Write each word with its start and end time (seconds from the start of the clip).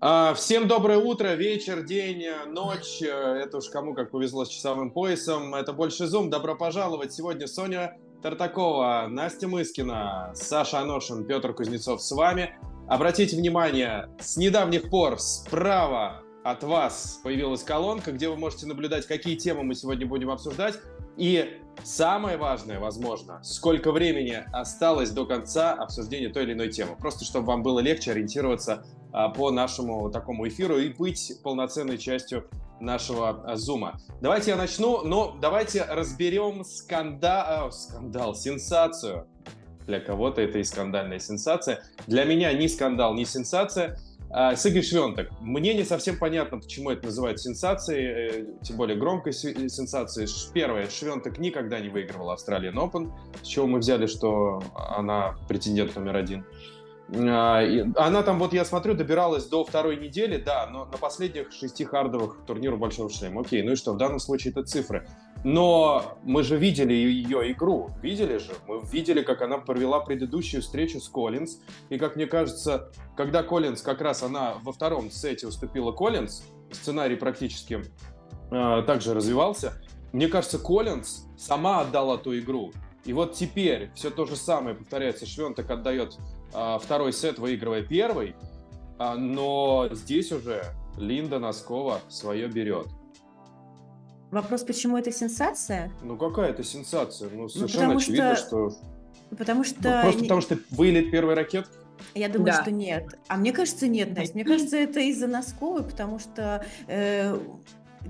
А, 0.00 0.34
всем 0.34 0.68
доброе 0.68 0.98
утро, 0.98 1.34
вечер, 1.34 1.82
день, 1.82 2.26
ночь. 2.48 3.00
Это 3.00 3.56
уж 3.56 3.70
кому 3.70 3.94
как 3.94 4.10
повезло 4.10 4.44
с 4.44 4.48
часовым 4.48 4.90
поясом. 4.90 5.54
Это 5.54 5.72
больше 5.72 6.06
Зум. 6.06 6.28
Добро 6.28 6.54
пожаловать. 6.56 7.14
Сегодня 7.14 7.46
Соня 7.46 7.96
Тартакова, 8.22 9.06
Настя 9.08 9.48
Мыскина, 9.48 10.32
Саша 10.34 10.80
Аношин, 10.80 11.24
Петр 11.24 11.54
Кузнецов 11.54 12.02
с 12.02 12.12
вами. 12.12 12.58
Обратите 12.86 13.34
внимание, 13.36 14.10
с 14.20 14.36
недавних 14.36 14.90
пор 14.90 15.18
справа 15.18 16.22
от 16.44 16.62
вас 16.62 17.20
появилась 17.24 17.62
колонка, 17.62 18.12
где 18.12 18.28
вы 18.28 18.36
можете 18.36 18.66
наблюдать, 18.66 19.06
какие 19.06 19.36
темы 19.36 19.62
мы 19.62 19.74
сегодня 19.74 20.06
будем 20.06 20.30
обсуждать. 20.30 20.78
И 21.16 21.62
самое 21.82 22.36
важное, 22.36 22.78
возможно, 22.78 23.40
сколько 23.42 23.92
времени 23.92 24.44
осталось 24.52 25.10
до 25.10 25.26
конца 25.26 25.72
обсуждения 25.72 26.28
той 26.28 26.44
или 26.44 26.52
иной 26.52 26.68
темы. 26.68 26.96
Просто 26.96 27.24
чтобы 27.24 27.46
вам 27.46 27.62
было 27.62 27.80
легче 27.80 28.12
ориентироваться 28.12 28.84
а, 29.12 29.28
по 29.28 29.50
нашему 29.50 30.10
такому 30.10 30.48
эфиру 30.48 30.78
и 30.78 30.88
быть 30.88 31.40
полноценной 31.42 31.98
частью 31.98 32.48
нашего 32.80 33.30
а, 33.44 33.56
зума. 33.56 34.00
Давайте 34.20 34.52
я 34.52 34.56
начну, 34.56 35.02
но 35.02 35.36
давайте 35.40 35.84
разберем 35.84 36.64
скандал, 36.64 37.72
скандал, 37.72 38.34
сенсацию. 38.34 39.26
Для 39.86 40.00
кого-то 40.00 40.40
это 40.40 40.58
и 40.58 40.64
скандальная 40.64 41.18
сенсация. 41.18 41.82
Для 42.06 42.24
меня 42.24 42.52
ни 42.54 42.66
скандал, 42.66 43.14
ни 43.14 43.24
сенсация. 43.24 43.98
А, 44.36 44.56
Сыгорь 44.56 44.82
Швентек. 44.82 45.30
Мне 45.40 45.74
не 45.74 45.84
совсем 45.84 46.18
понятно, 46.18 46.58
почему 46.58 46.90
это 46.90 47.04
называют 47.04 47.40
сенсацией, 47.40 48.06
э, 48.06 48.46
тем 48.64 48.76
более 48.76 48.98
громкой 48.98 49.32
сенсацией. 49.32 50.28
Первое, 50.52 50.88
Швентек 50.88 51.38
никогда 51.38 51.78
не 51.78 51.88
выигрывала 51.88 52.34
Australian 52.34 52.74
Open, 52.74 53.12
с 53.44 53.46
чего 53.46 53.68
мы 53.68 53.78
взяли, 53.78 54.08
что 54.08 54.60
она 54.74 55.36
претендент 55.46 55.94
номер 55.94 56.16
один. 56.16 56.44
А, 57.14 57.60
она 57.94 58.24
там, 58.24 58.40
вот 58.40 58.52
я 58.52 58.64
смотрю, 58.64 58.94
добиралась 58.94 59.46
до 59.46 59.64
второй 59.64 59.98
недели, 59.98 60.36
да, 60.36 60.66
но 60.66 60.86
на 60.86 60.98
последних 60.98 61.52
шести 61.52 61.84
хардовых 61.84 62.38
турниров 62.44 62.80
Большого 62.80 63.10
Шлема. 63.10 63.42
Окей, 63.42 63.62
ну 63.62 63.72
и 63.72 63.76
что, 63.76 63.92
в 63.92 63.98
данном 63.98 64.18
случае 64.18 64.50
это 64.50 64.64
цифры. 64.64 65.06
Но 65.44 66.18
мы 66.24 66.42
же 66.42 66.56
видели 66.56 66.94
ее 66.94 67.52
игру, 67.52 67.90
видели 68.02 68.38
же? 68.38 68.52
Мы 68.66 68.80
видели, 68.90 69.22
как 69.22 69.42
она 69.42 69.58
провела 69.58 70.00
предыдущую 70.00 70.62
встречу 70.62 71.00
с 71.00 71.08
Коллинз. 71.08 71.58
И, 71.90 71.98
как 71.98 72.16
мне 72.16 72.26
кажется, 72.26 72.90
когда 73.14 73.42
Коллинз, 73.42 73.82
как 73.82 74.00
раз 74.00 74.22
она 74.22 74.54
во 74.62 74.72
втором 74.72 75.10
сете 75.10 75.46
уступила 75.46 75.92
Коллинз, 75.92 76.44
сценарий 76.72 77.16
практически 77.16 77.84
э, 78.50 78.82
также 78.86 79.12
развивался, 79.12 79.74
мне 80.12 80.28
кажется, 80.28 80.58
Коллинз 80.58 81.26
сама 81.36 81.80
отдала 81.80 82.16
ту 82.16 82.36
игру. 82.38 82.72
И 83.04 83.12
вот 83.12 83.34
теперь 83.34 83.90
все 83.94 84.10
то 84.10 84.24
же 84.24 84.36
самое 84.36 84.74
повторяется. 84.74 85.26
Швентек 85.26 85.70
отдает 85.70 86.16
а, 86.54 86.78
второй 86.78 87.12
сет, 87.12 87.38
выигрывая 87.38 87.82
первый, 87.82 88.34
а, 88.98 89.14
но 89.16 89.88
здесь 89.90 90.32
уже 90.32 90.64
Линда 90.96 91.38
Носкова 91.38 92.00
свое 92.08 92.48
берет. 92.48 92.86
Вопрос, 94.34 94.64
почему 94.64 94.96
это 94.98 95.12
сенсация? 95.12 95.92
Ну, 96.02 96.16
какая 96.16 96.50
это 96.50 96.64
сенсация? 96.64 97.30
Ну, 97.30 97.42
ну 97.42 97.48
совершенно 97.48 97.92
ну, 97.92 97.98
очевидно, 97.98 98.34
что... 98.34 98.70
что... 98.70 99.36
Потому 99.36 99.62
что... 99.62 99.76
Ну, 99.80 100.02
просто 100.02 100.22
потому 100.22 100.40
что 100.40 100.58
вылет 100.70 101.12
первой 101.12 101.34
ракетки? 101.34 101.72
Я 102.16 102.28
думаю, 102.28 102.46
да. 102.46 102.62
что 102.62 102.72
нет. 102.72 103.16
А 103.28 103.36
мне 103.36 103.52
кажется, 103.52 103.86
нет, 103.86 104.16
Настя. 104.16 104.34
Мне 104.34 104.44
кажется, 104.44 104.76
это 104.76 104.98
из-за 104.98 105.28
Носковой, 105.28 105.84
потому 105.84 106.18
что 106.18 106.66
э, 106.88 107.38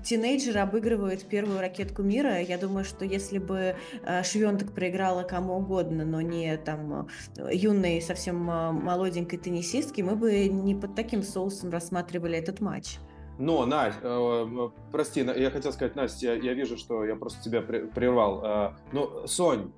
тинейджер 0.03 0.57
обыгрывает 0.57 1.23
первую 1.25 1.59
ракетку 1.59 2.01
мира. 2.01 2.41
Я 2.41 2.57
думаю, 2.57 2.85
что 2.85 3.05
если 3.05 3.37
бы 3.37 3.75
э, 4.03 4.23
Швенток 4.23 4.73
проиграла 4.73 5.21
кому 5.21 5.57
угодно, 5.57 6.05
но 6.05 6.21
не 6.21 6.57
там 6.57 7.07
юной, 7.51 8.01
совсем 8.01 8.49
э, 8.49 8.71
молоденькой 8.71 9.37
теннисистке, 9.37 10.01
мы 10.01 10.15
бы 10.15 10.47
не 10.47 10.73
под 10.73 10.95
таким 10.95 11.21
соусом 11.21 11.69
рассматривали 11.69 12.35
этот 12.35 12.61
матч. 12.61 12.97
Но, 13.37 13.65
Настя, 13.65 13.99
э, 14.03 14.69
прости, 14.91 15.21
я 15.21 15.51
хотел 15.51 15.73
сказать, 15.73 15.95
Настя, 15.95 16.27
я, 16.27 16.35
я 16.35 16.53
вижу, 16.53 16.77
что 16.77 17.03
я 17.03 17.15
просто 17.15 17.43
тебя 17.43 17.61
прервал. 17.61 18.41
Э, 18.43 18.71
ну, 18.93 19.27
Сонь, 19.27 19.71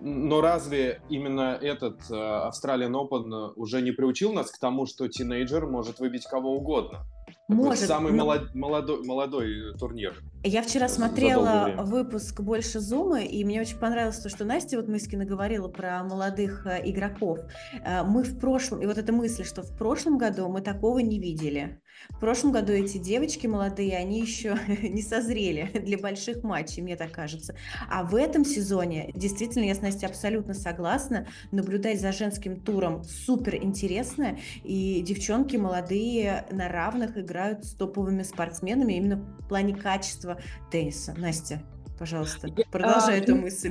но 0.00 0.40
разве 0.40 1.02
именно 1.08 1.58
этот 1.60 2.00
э, 2.10 2.14
Australian 2.14 2.92
Open 2.92 3.52
уже 3.56 3.82
не 3.82 3.92
приучил 3.92 4.32
нас 4.32 4.50
к 4.50 4.58
тому, 4.58 4.86
что 4.86 5.08
тинейджер 5.08 5.66
может 5.66 6.00
выбить 6.00 6.24
кого 6.24 6.56
угодно? 6.56 7.06
Может. 7.48 7.86
Самый 7.86 8.12
но... 8.12 8.24
молод, 8.24 8.54
молодой, 8.54 9.04
молодой 9.04 9.78
турнир. 9.78 10.14
Я 10.42 10.62
вчера 10.62 10.88
смотрела 10.88 11.74
выпуск 11.76 12.40
«Больше 12.40 12.80
зума», 12.80 13.20
и 13.20 13.44
мне 13.44 13.60
очень 13.60 13.76
понравилось 13.76 14.20
то, 14.20 14.30
что 14.30 14.46
Настя 14.46 14.78
вот 14.78 14.88
Мыскина 14.88 15.26
говорила 15.26 15.68
про 15.68 16.02
молодых 16.02 16.66
э, 16.66 16.80
игроков. 16.82 17.40
Э, 17.84 18.04
мы 18.04 18.22
в 18.22 18.38
прошлом, 18.38 18.80
и 18.80 18.86
вот 18.86 18.96
эта 18.96 19.12
мысль, 19.12 19.44
что 19.44 19.60
в 19.60 19.76
прошлом 19.76 20.16
году 20.16 20.48
мы 20.48 20.62
такого 20.62 21.00
не 21.00 21.18
видели. 21.20 21.82
В 22.08 22.18
прошлом 22.18 22.52
году 22.52 22.72
эти 22.72 22.96
девочки 22.96 23.46
молодые, 23.46 23.98
они 23.98 24.18
еще 24.20 24.56
не 24.82 25.02
созрели 25.02 25.70
для 25.84 25.98
больших 25.98 26.42
матчей, 26.42 26.82
мне 26.82 26.96
так 26.96 27.12
кажется. 27.12 27.54
А 27.90 28.02
в 28.04 28.14
этом 28.14 28.46
сезоне, 28.46 29.10
действительно, 29.14 29.64
я 29.64 29.74
с 29.74 29.82
Настей 29.82 30.08
абсолютно 30.08 30.54
согласна, 30.54 31.26
наблюдать 31.52 32.00
за 32.00 32.12
женским 32.12 32.62
туром 32.62 33.04
супер 33.04 33.56
интересно, 33.56 34.38
и 34.64 35.02
девчонки 35.02 35.56
молодые 35.56 36.46
на 36.50 36.68
равных 36.68 37.18
играют 37.18 37.66
с 37.66 37.74
топовыми 37.74 38.22
спортсменами 38.22 38.94
именно 38.94 39.16
в 39.16 39.48
плане 39.48 39.74
качества 39.74 40.29
тенниса. 40.70 41.14
Настя, 41.16 41.60
Пожалуйста, 42.00 42.48
продолжай 42.72 43.20
а, 43.20 43.22
эту 43.22 43.36
мысль. 43.36 43.68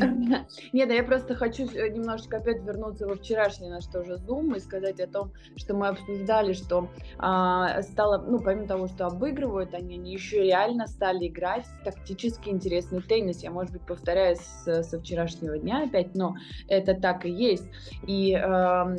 Нет, 0.72 0.88
да 0.88 0.94
я 0.94 1.04
просто 1.04 1.34
хочу 1.34 1.64
э, 1.64 1.90
немножечко 1.90 2.38
опять 2.38 2.62
вернуться 2.62 3.08
во 3.08 3.16
вчерашний 3.16 3.70
наш 3.70 3.88
тоже 3.88 4.18
Zoom 4.18 4.56
и 4.56 4.60
сказать 4.60 5.00
о 5.00 5.08
том, 5.08 5.32
что 5.56 5.74
мы 5.74 5.88
обсуждали, 5.88 6.54
что 6.54 6.90
а, 7.18 7.82
стало, 7.82 8.20
ну, 8.20 8.38
помимо 8.38 8.68
того, 8.68 8.88
что 8.88 9.08
обыгрывают 9.08 9.74
они, 9.74 9.96
они 9.96 10.14
еще 10.14 10.44
реально 10.44 10.86
стали 10.86 11.26
играть 11.28 11.66
в 11.66 11.84
тактически 11.84 12.50
интересный 12.50 13.02
теннис. 13.02 13.42
Я, 13.42 13.50
может 13.50 13.74
быть, 13.74 13.82
повторяюсь 13.82 14.42
с, 14.42 14.84
со 14.84 15.00
вчерашнего 15.00 15.58
дня 15.58 15.86
опять, 15.86 16.14
но 16.14 16.36
это 16.68 16.94
так 16.94 17.26
и 17.26 17.32
есть. 17.32 17.66
И 18.06 18.36
а, 18.36 18.96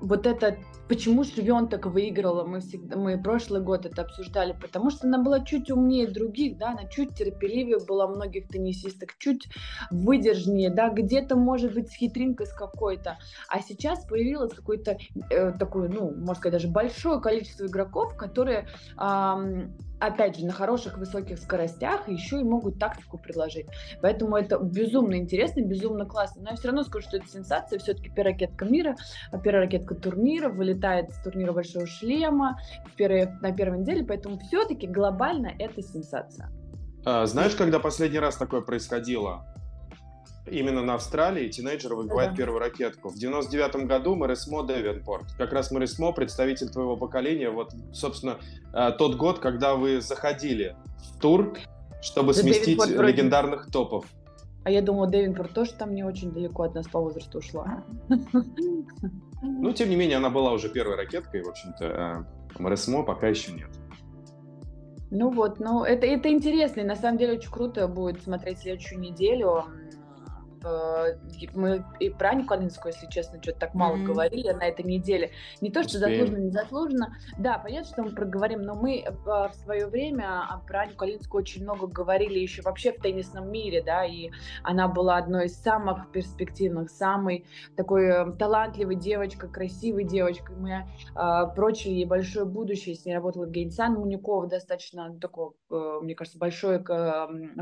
вот 0.00 0.26
это, 0.26 0.56
почему 0.88 1.24
Швен 1.24 1.68
так 1.68 1.84
выиграла, 1.84 2.46
мы 2.46 2.60
всегда, 2.60 2.96
мы 2.96 3.22
прошлый 3.22 3.60
год 3.60 3.84
это 3.84 4.00
обсуждали, 4.00 4.56
потому 4.58 4.88
что 4.88 5.06
она 5.06 5.18
была 5.18 5.40
чуть 5.40 5.70
умнее 5.70 6.08
других, 6.08 6.56
да, 6.56 6.70
она 6.70 6.86
чуть 6.88 7.14
терпеливее 7.14 7.76
была 7.86 8.08
многих 8.08 8.48
теннисисток, 8.54 9.16
чуть 9.18 9.48
выдержаннее, 9.90 10.70
да, 10.70 10.88
где-то, 10.88 11.36
может 11.36 11.74
быть, 11.74 11.90
с 11.90 11.94
хитринкой 11.94 12.46
с 12.46 12.52
какой-то. 12.52 13.18
А 13.48 13.60
сейчас 13.60 14.04
появилось 14.04 14.54
какое-то 14.54 14.96
э, 15.30 15.52
такое, 15.52 15.88
ну, 15.88 16.12
можно 16.14 16.34
сказать, 16.34 16.62
даже 16.62 16.68
большое 16.68 17.20
количество 17.20 17.66
игроков, 17.66 18.16
которые 18.16 18.68
э, 18.98 19.68
опять 20.00 20.36
же, 20.38 20.46
на 20.46 20.52
хороших 20.52 20.98
высоких 20.98 21.38
скоростях 21.38 22.08
еще 22.08 22.40
и 22.40 22.44
могут 22.44 22.78
тактику 22.78 23.18
предложить. 23.18 23.66
Поэтому 24.00 24.36
это 24.36 24.58
безумно 24.58 25.16
интересно, 25.16 25.62
безумно 25.62 26.04
классно. 26.06 26.42
Но 26.42 26.50
я 26.50 26.56
все 26.56 26.68
равно 26.68 26.82
скажу, 26.82 27.08
что 27.08 27.16
это 27.16 27.28
сенсация. 27.28 27.78
Все-таки 27.78 28.10
первая 28.10 28.34
ракетка 28.34 28.64
мира, 28.64 28.96
первая 29.42 29.64
ракетка 29.64 29.94
турнира, 29.94 30.48
вылетает 30.48 31.10
с 31.10 31.22
турнира 31.22 31.52
Большого 31.52 31.86
Шлема 31.86 32.58
в 32.86 32.94
первой, 32.96 33.28
на 33.40 33.52
первой 33.52 33.80
неделе. 33.80 34.04
Поэтому 34.04 34.38
все-таки 34.38 34.86
глобально 34.86 35.52
это 35.58 35.82
сенсация. 35.82 36.50
А, 37.04 37.26
знаешь, 37.26 37.54
когда 37.54 37.78
последний 37.78 38.18
раз 38.18 38.36
такое 38.36 38.60
происходило? 38.60 39.46
Именно 40.46 40.82
на 40.82 40.94
Австралии 40.94 41.48
тинейджер 41.48 41.94
выбивает 41.94 42.30
да. 42.30 42.36
первую 42.36 42.60
ракетку. 42.60 43.08
В 43.08 43.14
99 43.16 43.86
году 43.86 44.14
Мэрисмо 44.14 44.66
Девенпорт. 44.66 45.32
Как 45.38 45.52
раз 45.52 45.70
Мэрисмо, 45.70 46.12
представитель 46.12 46.68
твоего 46.68 46.96
поколения, 46.96 47.48
вот, 47.48 47.72
собственно, 47.92 48.38
а, 48.72 48.90
тот 48.92 49.16
год, 49.16 49.38
когда 49.38 49.74
вы 49.74 50.00
заходили 50.00 50.76
в 50.98 51.18
тур, 51.18 51.56
чтобы 52.02 52.34
да 52.34 52.40
сместить 52.40 52.78
Дэвинпорт 52.78 53.08
легендарных 53.08 53.60
вроде... 53.60 53.72
топов. 53.72 54.06
А 54.64 54.70
я 54.70 54.82
думала, 54.82 55.10
Девинпорт 55.10 55.52
тоже 55.52 55.72
там 55.74 55.94
не 55.94 56.04
очень 56.04 56.30
далеко 56.32 56.64
от 56.64 56.74
нас 56.74 56.86
по 56.88 57.00
возрасту 57.00 57.38
ушла. 57.38 57.82
Ну, 59.46 59.72
тем 59.74 59.90
не 59.90 59.96
менее, 59.96 60.16
она 60.16 60.30
была 60.30 60.52
уже 60.52 60.70
первой 60.70 60.96
ракеткой, 60.96 61.42
в 61.42 61.48
общем-то. 61.48 61.84
А 61.86 62.24
Мэрисмо 62.58 63.02
пока 63.02 63.28
еще 63.28 63.52
нет. 63.52 63.68
Ну 65.10 65.30
вот, 65.30 65.60
ну 65.60 65.84
это, 65.84 66.06
это 66.06 66.30
интересно, 66.30 66.80
и 66.80 66.84
на 66.84 66.96
самом 66.96 67.18
деле 67.18 67.34
очень 67.34 67.50
круто 67.50 67.86
будет 67.88 68.22
смотреть 68.22 68.60
следующую 68.60 69.00
неделю. 69.00 69.64
Э, 70.64 71.16
мы 71.54 71.84
и 72.00 72.10
про 72.10 72.30
Аню 72.30 72.46
Калинскую, 72.46 72.92
если 72.92 73.06
честно, 73.08 73.42
что-то 73.42 73.60
так 73.60 73.74
мало 73.74 73.96
mm-hmm. 73.96 74.04
говорили 74.04 74.50
на 74.50 74.64
этой 74.64 74.84
неделе. 74.84 75.30
Не 75.60 75.70
то, 75.70 75.82
что 75.82 75.98
Успеем. 75.98 76.20
заслуженно, 76.20 76.44
не 76.44 76.50
заслуженно. 76.50 77.16
Да, 77.38 77.58
понятно, 77.58 77.90
что 77.90 78.02
мы 78.02 78.10
проговорим, 78.10 78.62
но 78.62 78.74
мы 78.74 79.00
э, 79.00 79.10
в 79.12 79.52
свое 79.62 79.86
время 79.86 80.42
про 80.66 80.82
Аню 80.82 80.96
Калинскую 80.96 81.42
очень 81.42 81.62
много 81.62 81.86
говорили 81.86 82.38
еще 82.38 82.62
вообще 82.62 82.92
в 82.92 83.00
теннисном 83.00 83.50
мире, 83.50 83.82
да, 83.82 84.04
и 84.04 84.30
она 84.62 84.88
была 84.88 85.16
одной 85.16 85.46
из 85.46 85.56
самых 85.56 86.10
перспективных, 86.10 86.90
самой 86.90 87.46
такой 87.76 88.06
э, 88.06 88.32
талантливой 88.38 88.96
девочкой, 88.96 89.50
красивой 89.50 90.04
девочкой. 90.04 90.56
Мы 90.56 90.70
э, 90.70 91.54
прочили 91.54 91.94
ей 91.94 92.06
большое 92.06 92.46
будущее, 92.46 92.94
с 92.94 93.04
ней 93.04 93.14
работала 93.14 93.46
Гейнсан 93.46 93.94
Муникова 93.94 94.46
достаточно 94.46 95.16
такой, 95.20 95.50
э, 95.70 95.98
мне 96.02 96.14
кажется, 96.14 96.38
большой 96.38 96.76
э, 96.76 96.80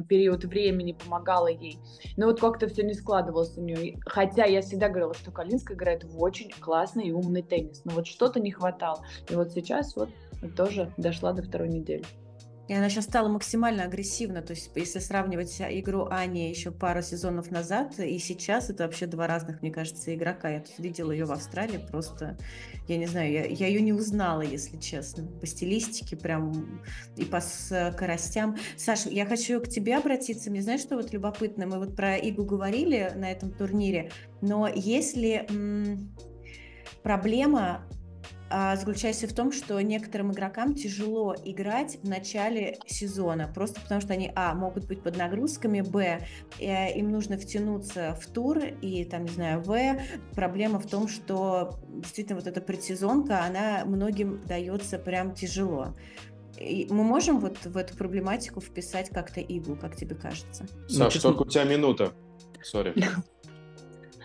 период 0.08 0.44
времени 0.44 0.92
помогала 0.92 1.48
ей. 1.48 1.78
Но 2.16 2.26
вот 2.26 2.40
как-то 2.40 2.68
все 2.68 2.82
не 2.82 2.91
не 2.92 2.98
складывалось 2.98 3.56
у 3.56 3.62
нее. 3.62 3.98
Хотя 4.04 4.44
я 4.44 4.60
всегда 4.60 4.88
говорила, 4.88 5.14
что 5.14 5.30
Калинская 5.30 5.76
играет 5.76 6.04
в 6.04 6.20
очень 6.20 6.50
классный 6.60 7.04
и 7.04 7.12
умный 7.12 7.42
теннис. 7.42 7.82
Но 7.84 7.92
вот 7.92 8.06
что-то 8.06 8.38
не 8.38 8.50
хватало. 8.50 9.04
И 9.28 9.34
вот 9.34 9.50
сейчас 9.50 9.96
вот 9.96 10.10
тоже 10.56 10.92
дошла 10.98 11.32
до 11.32 11.42
второй 11.42 11.68
недели. 11.68 12.04
И 12.68 12.74
она 12.74 12.88
сейчас 12.88 13.04
стала 13.04 13.28
максимально 13.28 13.84
агрессивна. 13.84 14.40
То 14.40 14.52
есть, 14.52 14.70
если 14.74 15.00
сравнивать 15.00 15.60
игру 15.60 16.06
Ани 16.10 16.48
еще 16.48 16.70
пару 16.70 17.02
сезонов 17.02 17.50
назад 17.50 17.98
и 17.98 18.18
сейчас, 18.18 18.70
это 18.70 18.84
вообще 18.84 19.06
два 19.06 19.26
разных, 19.26 19.62
мне 19.62 19.70
кажется, 19.70 20.14
игрока. 20.14 20.48
Я 20.48 20.60
тут 20.60 20.78
видела 20.78 21.10
ее 21.10 21.24
в 21.24 21.32
Австралии, 21.32 21.78
просто, 21.90 22.38
я 22.88 22.96
не 22.98 23.06
знаю, 23.06 23.32
я, 23.32 23.44
я 23.44 23.66
ее 23.66 23.80
не 23.80 23.92
узнала, 23.92 24.42
если 24.42 24.78
честно. 24.78 25.26
По 25.40 25.46
стилистике 25.46 26.16
прям 26.16 26.80
и 27.16 27.24
по 27.24 27.40
скоростям. 27.40 28.56
Саша, 28.76 29.08
я 29.10 29.26
хочу 29.26 29.60
к 29.60 29.68
тебе 29.68 29.96
обратиться. 29.96 30.50
Мне 30.50 30.62
знаешь, 30.62 30.80
что 30.80 30.96
вот 30.96 31.12
любопытно? 31.12 31.66
Мы 31.66 31.78
вот 31.78 31.96
про 31.96 32.16
Игу 32.16 32.44
говорили 32.44 33.12
на 33.16 33.30
этом 33.30 33.50
турнире, 33.50 34.12
но 34.40 34.68
если 34.68 35.46
проблема 37.02 37.84
заключается 38.76 39.26
в 39.26 39.32
том, 39.32 39.52
что 39.52 39.80
некоторым 39.80 40.32
игрокам 40.32 40.74
тяжело 40.74 41.34
играть 41.44 41.98
в 42.02 42.08
начале 42.08 42.78
сезона, 42.86 43.50
просто 43.52 43.80
потому 43.80 44.00
что 44.00 44.12
они, 44.12 44.30
а, 44.34 44.54
могут 44.54 44.86
быть 44.86 45.02
под 45.02 45.16
нагрузками, 45.16 45.80
б, 45.80 46.20
э, 46.58 46.98
им 46.98 47.10
нужно 47.10 47.38
втянуться 47.38 48.18
в 48.20 48.26
тур, 48.26 48.58
и 48.80 49.04
там, 49.04 49.24
не 49.24 49.30
знаю, 49.30 49.60
в, 49.62 49.74
проблема 50.34 50.78
в 50.80 50.86
том, 50.86 51.08
что 51.08 51.78
действительно 51.88 52.36
вот 52.36 52.46
эта 52.46 52.60
предсезонка, 52.60 53.44
она 53.44 53.84
многим 53.86 54.42
дается 54.46 54.98
прям 54.98 55.34
тяжело. 55.34 55.94
И 56.58 56.86
мы 56.90 57.02
можем 57.02 57.40
вот 57.40 57.64
в 57.64 57.76
эту 57.76 57.96
проблематику 57.96 58.60
вписать 58.60 59.08
как-то 59.10 59.40
иглу, 59.40 59.76
как 59.76 59.96
тебе 59.96 60.14
кажется? 60.14 60.66
Саш, 60.88 61.14
ну, 61.14 61.20
только 61.20 61.42
у 61.42 61.46
тебя 61.46 61.64
минута. 61.64 62.12
Сори. 62.62 62.94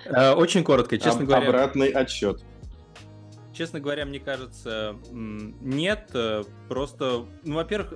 Э, 0.06 0.32
очень 0.34 0.64
коротко, 0.64 0.98
честно 0.98 1.26
говоря. 1.26 1.50
Обратный 1.50 1.90
отсчет. 1.90 2.42
Честно 3.58 3.80
говоря, 3.80 4.06
мне 4.06 4.20
кажется, 4.20 4.96
нет. 5.12 6.12
Э, 6.14 6.44
просто, 6.70 7.26
ну, 7.44 7.56
во-первых, 7.56 7.96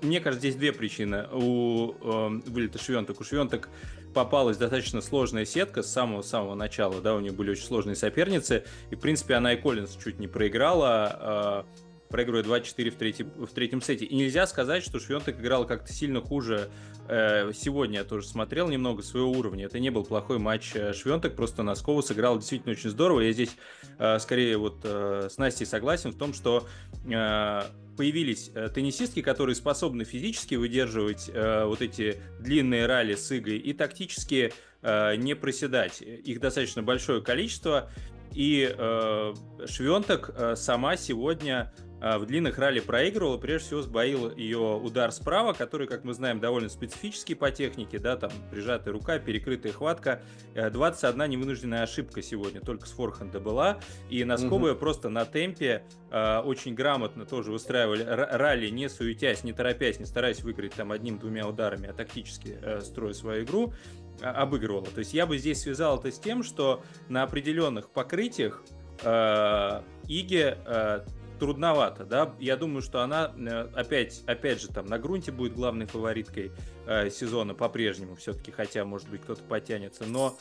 мне 0.00 0.20
кажется, 0.20 0.40
здесь 0.40 0.56
две 0.56 0.72
причины 0.72 1.26
у 1.30 1.92
э, 1.92 2.40
вылета 2.46 2.78
Швенток. 2.82 3.20
У 3.20 3.24
Швенток 3.24 3.68
попалась 4.14 4.56
достаточно 4.56 5.02
сложная 5.02 5.44
сетка 5.44 5.82
с 5.82 5.92
самого-самого 5.92 6.54
начала, 6.54 7.02
да, 7.02 7.14
у 7.14 7.20
нее 7.20 7.32
были 7.32 7.50
очень 7.50 7.64
сложные 7.64 7.94
соперницы, 7.94 8.64
и, 8.90 8.94
в 8.94 9.00
принципе, 9.00 9.34
она 9.34 9.52
и 9.52 9.56
Коллинс 9.60 9.98
чуть 10.02 10.18
не 10.18 10.28
проиграла, 10.28 11.66
э, 11.68 11.91
проигрывая 12.12 12.44
2-4 12.44 12.90
в, 12.90 12.94
третьем, 12.94 13.30
в 13.30 13.48
третьем 13.48 13.82
сете. 13.82 14.04
И 14.04 14.14
нельзя 14.14 14.46
сказать, 14.46 14.84
что 14.84 15.00
Швенток 15.00 15.40
играл 15.40 15.66
как-то 15.66 15.92
сильно 15.92 16.20
хуже 16.20 16.70
Э, 17.08 17.52
сегодня 17.52 17.98
я 17.98 18.04
тоже 18.04 18.26
смотрел 18.26 18.68
немного 18.68 19.02
своего 19.02 19.30
уровня. 19.30 19.66
Это 19.66 19.78
не 19.78 19.90
был 19.90 20.04
плохой 20.04 20.38
матч 20.38 20.72
э, 20.74 20.92
Швенток, 20.92 21.34
просто 21.34 21.62
Носкова 21.62 22.00
сыграл 22.00 22.38
действительно 22.38 22.72
очень 22.72 22.90
здорово. 22.90 23.20
Я 23.20 23.32
здесь 23.32 23.56
э, 23.98 24.18
скорее 24.18 24.56
вот 24.56 24.84
с 24.84 25.36
Настей 25.38 25.66
согласен 25.66 26.12
в 26.12 26.18
том, 26.18 26.32
что 26.32 26.66
появились 27.04 28.50
теннисистки, 28.74 29.22
которые 29.22 29.54
способны 29.54 30.04
физически 30.04 30.54
выдерживать 30.54 31.28
вот 31.28 31.82
эти 31.82 32.20
длинные 32.40 32.86
ралли 32.86 33.14
с 33.14 33.36
игой 33.36 33.58
и 33.58 33.72
тактически 33.72 34.52
не 34.82 35.34
проседать. 35.34 36.00
Их 36.00 36.40
достаточно 36.40 36.82
большое 36.82 37.22
количество. 37.22 37.90
И 38.34 38.72
э, 38.76 39.34
Швенток 39.66 40.34
сама 40.56 40.96
сегодня 40.96 41.72
в 42.02 42.26
длинных 42.26 42.58
ралли 42.58 42.80
проигрывала, 42.80 43.38
прежде 43.38 43.68
всего 43.68 43.82
сбоил 43.82 44.34
ее 44.34 44.58
удар 44.58 45.12
справа, 45.12 45.52
который, 45.52 45.86
как 45.86 46.02
мы 46.02 46.14
знаем, 46.14 46.40
довольно 46.40 46.68
специфический 46.68 47.36
по 47.36 47.52
технике, 47.52 48.00
да, 48.00 48.16
там 48.16 48.32
прижатая 48.50 48.92
рука, 48.92 49.20
перекрытая 49.20 49.72
хватка. 49.72 50.20
21 50.54 51.22
э, 51.22 51.28
невынужденная 51.28 51.82
ошибка 51.82 52.20
сегодня, 52.20 52.60
только 52.60 52.86
с 52.86 52.90
форхенда 52.90 53.38
была, 53.38 53.78
и 54.10 54.24
Носковая 54.24 54.72
угу. 54.72 54.80
просто 54.80 55.08
на 55.10 55.24
темпе 55.24 55.84
э, 56.10 56.38
очень 56.40 56.74
грамотно 56.74 57.24
тоже 57.24 57.52
выстраивали 57.52 58.02
ралли, 58.02 58.68
не 58.68 58.88
суетясь, 58.88 59.44
не 59.44 59.52
торопясь, 59.52 60.00
не 60.00 60.06
стараясь 60.06 60.42
выиграть 60.42 60.74
там 60.74 60.90
одним-двумя 60.90 61.46
ударами, 61.46 61.88
а 61.88 61.92
тактически 61.92 62.58
э, 62.60 62.80
строя 62.80 63.12
свою 63.12 63.44
игру, 63.44 63.72
э, 64.20 64.24
обыгрывала. 64.24 64.86
То 64.86 64.98
есть 64.98 65.14
я 65.14 65.24
бы 65.24 65.38
здесь 65.38 65.60
связал 65.60 66.00
это 66.00 66.10
с 66.10 66.18
тем, 66.18 66.42
что 66.42 66.82
на 67.08 67.22
определенных 67.22 67.90
покрытиях 67.90 68.64
э, 69.02 69.82
Иге 70.08 70.58
э, 70.66 71.04
трудновато, 71.42 72.04
да. 72.04 72.36
Я 72.38 72.56
думаю, 72.56 72.82
что 72.82 73.00
она 73.00 73.32
э, 73.36 73.68
опять, 73.74 74.22
опять 74.26 74.62
же, 74.62 74.68
там 74.68 74.86
на 74.86 74.96
грунте 74.96 75.32
будет 75.32 75.54
главной 75.54 75.86
фавориткой 75.86 76.52
э, 76.86 77.10
сезона 77.10 77.52
по-прежнему 77.52 78.14
все-таки, 78.14 78.52
хотя, 78.52 78.84
может 78.84 79.10
быть, 79.10 79.22
кто-то 79.22 79.42
потянется, 79.42 80.04
но 80.04 80.38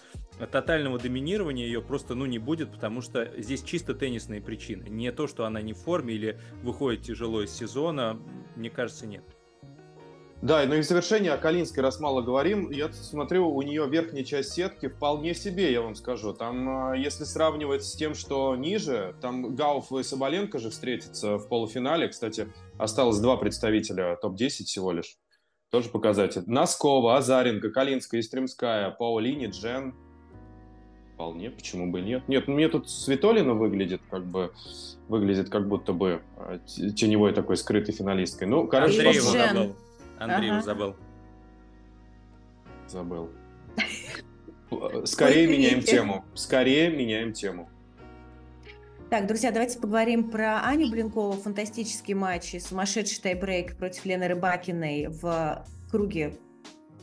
тотального 0.51 0.99
доминирования 0.99 1.65
ее 1.65 1.81
просто, 1.81 2.13
ну, 2.13 2.27
не 2.27 2.37
будет, 2.37 2.71
потому 2.71 3.01
что 3.01 3.31
здесь 3.35 3.63
чисто 3.63 3.95
теннисные 3.95 4.41
причины. 4.41 4.89
Не 4.89 5.11
то, 5.11 5.25
что 5.25 5.45
она 5.45 5.59
не 5.63 5.73
в 5.73 5.79
форме 5.79 6.13
или 6.13 6.39
выходит 6.61 7.01
тяжело 7.01 7.41
из 7.41 7.49
сезона, 7.49 8.21
мне 8.55 8.69
кажется, 8.69 9.07
нет. 9.07 9.23
Да, 10.41 10.65
ну 10.65 10.73
и 10.73 10.81
в 10.81 10.83
завершение 10.83 11.33
о 11.33 11.37
Калинской, 11.37 11.83
раз 11.83 11.99
мало 11.99 12.23
говорим, 12.23 12.71
я 12.71 12.91
смотрю, 12.91 13.47
у 13.47 13.61
нее 13.61 13.87
верхняя 13.87 14.23
часть 14.23 14.53
сетки 14.53 14.87
вполне 14.87 15.35
себе, 15.35 15.71
я 15.71 15.81
вам 15.81 15.93
скажу. 15.93 16.33
Там, 16.33 16.67
а, 16.67 16.95
если 16.95 17.25
сравнивать 17.25 17.85
с 17.85 17.93
тем, 17.93 18.15
что 18.15 18.55
ниже, 18.55 19.15
там 19.21 19.55
Гауф 19.55 19.91
и 19.91 20.01
Соболенко 20.01 20.57
же 20.57 20.71
встретятся 20.71 21.37
в 21.37 21.47
полуфинале. 21.47 22.07
Кстати, 22.07 22.47
осталось 22.79 23.19
два 23.19 23.37
представителя, 23.37 24.17
топ-10 24.19 24.63
всего 24.63 24.91
лишь. 24.91 25.15
Тоже 25.69 25.89
показатель. 25.89 26.41
Носкова, 26.47 27.17
Азаренко, 27.17 27.69
Калинская, 27.69 28.19
Истремская, 28.19 28.89
Паулини, 28.89 29.45
Джен. 29.45 29.93
Вполне, 31.13 31.51
почему 31.51 31.91
бы 31.91 31.99
и 31.99 32.03
нет. 32.03 32.27
Нет, 32.27 32.47
ну 32.47 32.55
мне 32.55 32.67
тут 32.67 32.89
Светолина 32.89 33.53
выглядит 33.53 34.01
как 34.09 34.25
бы 34.25 34.51
выглядит 35.07 35.49
как 35.49 35.67
будто 35.67 35.93
бы 35.93 36.23
а, 36.35 36.57
теневой 36.57 37.31
такой 37.33 37.57
скрытой 37.57 37.93
финалисткой. 37.93 38.47
Ну, 38.47 38.65
короче, 38.65 39.05
Андреева 39.05 39.75
Андрею 40.21 40.53
ага. 40.53 40.61
забыл. 40.61 40.95
Забыл. 42.87 43.31
Скорее 45.05 45.47
меняем 45.47 45.81
тему. 45.81 46.23
Скорее 46.35 46.91
меняем 46.91 47.33
тему. 47.33 47.69
Так, 49.09 49.25
друзья, 49.25 49.51
давайте 49.51 49.79
поговорим 49.79 50.29
про 50.29 50.61
Аню 50.61 50.91
Блинкову. 50.91 51.33
Фантастический 51.33 52.13
матч 52.13 52.53
и 52.53 52.59
сумасшедший 52.59 53.19
тайбрейк 53.21 53.75
против 53.75 54.05
Лены 54.05 54.27
Рыбакиной 54.27 55.07
в 55.07 55.65
круге 55.89 56.37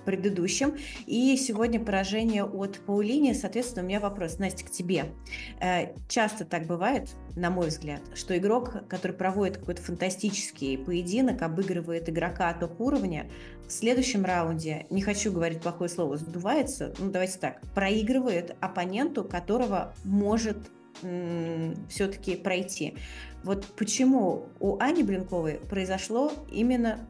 предыдущем. 0.08 0.74
И 1.04 1.36
сегодня 1.36 1.78
поражение 1.78 2.42
от 2.42 2.80
Паулини. 2.86 3.34
Соответственно, 3.34 3.84
у 3.84 3.86
меня 3.86 4.00
вопрос, 4.00 4.38
Настя, 4.38 4.64
к 4.64 4.70
тебе. 4.70 5.12
Э, 5.60 5.88
часто 6.08 6.46
так 6.46 6.64
бывает, 6.64 7.10
на 7.36 7.50
мой 7.50 7.68
взгляд, 7.68 8.00
что 8.14 8.34
игрок, 8.38 8.88
который 8.88 9.12
проводит 9.12 9.58
какой-то 9.58 9.82
фантастический 9.82 10.78
поединок, 10.78 11.42
обыгрывает 11.42 12.08
игрока 12.08 12.54
топ-уровня, 12.54 13.28
в 13.66 13.70
следующем 13.70 14.24
раунде, 14.24 14.86
не 14.88 15.02
хочу 15.02 15.30
говорить 15.30 15.60
плохое 15.60 15.90
слово, 15.90 16.16
сдувается, 16.16 16.94
ну 16.98 17.10
давайте 17.10 17.38
так, 17.38 17.60
проигрывает 17.74 18.56
оппоненту, 18.62 19.24
которого 19.24 19.94
может 20.04 20.56
все-таки 21.90 22.34
пройти. 22.34 22.96
Вот 23.44 23.66
почему 23.76 24.46
у 24.58 24.78
Ани 24.80 25.02
Блинковой 25.02 25.60
произошло 25.68 26.32
именно 26.50 27.06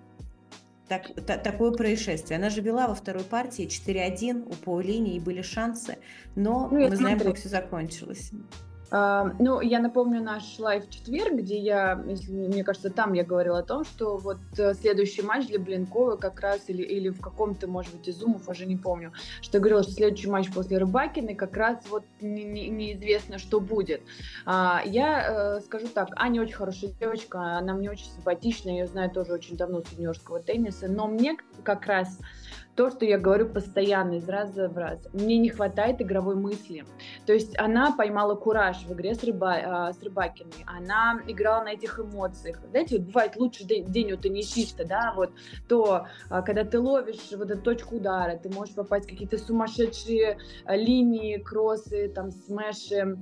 так, 0.88 1.14
та, 1.26 1.36
такое 1.36 1.72
происшествие. 1.72 2.38
Она 2.38 2.50
же 2.50 2.60
вела 2.60 2.86
во 2.88 2.94
второй 2.94 3.24
партии 3.24 3.66
4-1 3.66 4.48
у 4.48 4.54
Паулини, 4.54 5.16
и 5.16 5.20
были 5.20 5.42
шансы, 5.42 5.98
но 6.34 6.68
ну, 6.70 6.88
мы 6.88 6.96
знаем, 6.96 7.20
как 7.20 7.36
все 7.36 7.48
закончилось. 7.48 8.32
Ну, 8.90 9.60
я 9.60 9.80
напомню 9.80 10.22
наш 10.22 10.58
live 10.58 10.88
четверг, 10.88 11.34
где 11.34 11.58
я, 11.58 12.02
если, 12.06 12.32
мне 12.32 12.64
кажется, 12.64 12.90
там 12.90 13.12
я 13.12 13.24
говорила 13.24 13.58
о 13.58 13.62
том, 13.62 13.84
что 13.84 14.16
вот 14.16 14.38
э, 14.56 14.74
следующий 14.74 15.22
матч 15.22 15.46
для 15.46 15.58
Блинковой 15.58 16.18
как 16.18 16.40
раз, 16.40 16.68
или, 16.68 16.82
или 16.82 17.10
в 17.10 17.20
каком-то, 17.20 17.66
может 17.66 17.94
быть, 17.94 18.08
из 18.08 18.18
зумов, 18.18 18.48
уже 18.48 18.66
не 18.66 18.76
помню, 18.76 19.12
что 19.42 19.58
я 19.58 19.60
говорила, 19.60 19.82
что 19.82 19.92
следующий 19.92 20.28
матч 20.28 20.50
после 20.52 20.78
Рыбакиной 20.78 21.34
как 21.34 21.56
раз 21.56 21.78
вот 21.90 22.04
не, 22.20 22.44
не, 22.44 22.68
неизвестно, 22.68 23.38
что 23.38 23.60
будет. 23.60 24.00
Uh, 24.46 24.80
я 24.86 25.58
uh, 25.58 25.60
скажу 25.60 25.88
так, 25.88 26.08
Аня 26.16 26.42
очень 26.42 26.54
хорошая 26.54 26.90
девочка, 26.92 27.58
она 27.58 27.74
мне 27.74 27.90
очень 27.90 28.06
симпатичная, 28.06 28.74
я 28.74 28.80
ее 28.80 28.86
знаю 28.86 29.10
тоже 29.10 29.32
очень 29.32 29.56
давно 29.56 29.82
с 29.82 29.92
юниорского 29.92 30.40
тенниса, 30.40 30.88
но 30.88 31.08
мне 31.08 31.36
как 31.62 31.86
раз 31.86 32.18
то, 32.78 32.90
что 32.90 33.04
я 33.04 33.18
говорю 33.18 33.48
постоянно 33.48 34.14
из 34.14 34.28
раза 34.28 34.68
в 34.68 34.78
раз. 34.78 35.08
Мне 35.12 35.36
не 35.38 35.48
хватает 35.48 36.00
игровой 36.00 36.36
мысли. 36.36 36.84
То 37.26 37.32
есть 37.32 37.58
она 37.58 37.90
поймала 37.90 38.36
кураж 38.36 38.84
в 38.86 38.92
игре 38.92 39.16
с, 39.16 39.24
Рыба, 39.24 39.88
э, 39.88 39.92
с 39.92 40.00
Рыбакиной. 40.00 40.64
Она 40.64 41.20
играла 41.26 41.64
на 41.64 41.72
этих 41.72 41.98
эмоциях. 41.98 42.60
Знаете, 42.70 42.98
вот 42.98 43.06
бывает 43.06 43.34
лучший 43.34 43.66
день, 43.66 43.84
день 43.86 44.12
у 44.12 44.16
теннисиста, 44.16 44.86
да, 44.86 45.12
вот 45.16 45.32
то, 45.68 46.06
э, 46.30 46.42
когда 46.46 46.62
ты 46.62 46.78
ловишь 46.78 47.32
вот 47.32 47.50
эту 47.50 47.60
точку 47.60 47.96
удара, 47.96 48.38
ты 48.40 48.48
можешь 48.48 48.76
попасть 48.76 49.06
в 49.06 49.08
какие-то 49.08 49.38
сумасшедшие 49.38 50.38
э, 50.64 50.76
линии, 50.76 51.38
кроссы, 51.38 52.08
там, 52.14 52.30
смеши, 52.30 53.18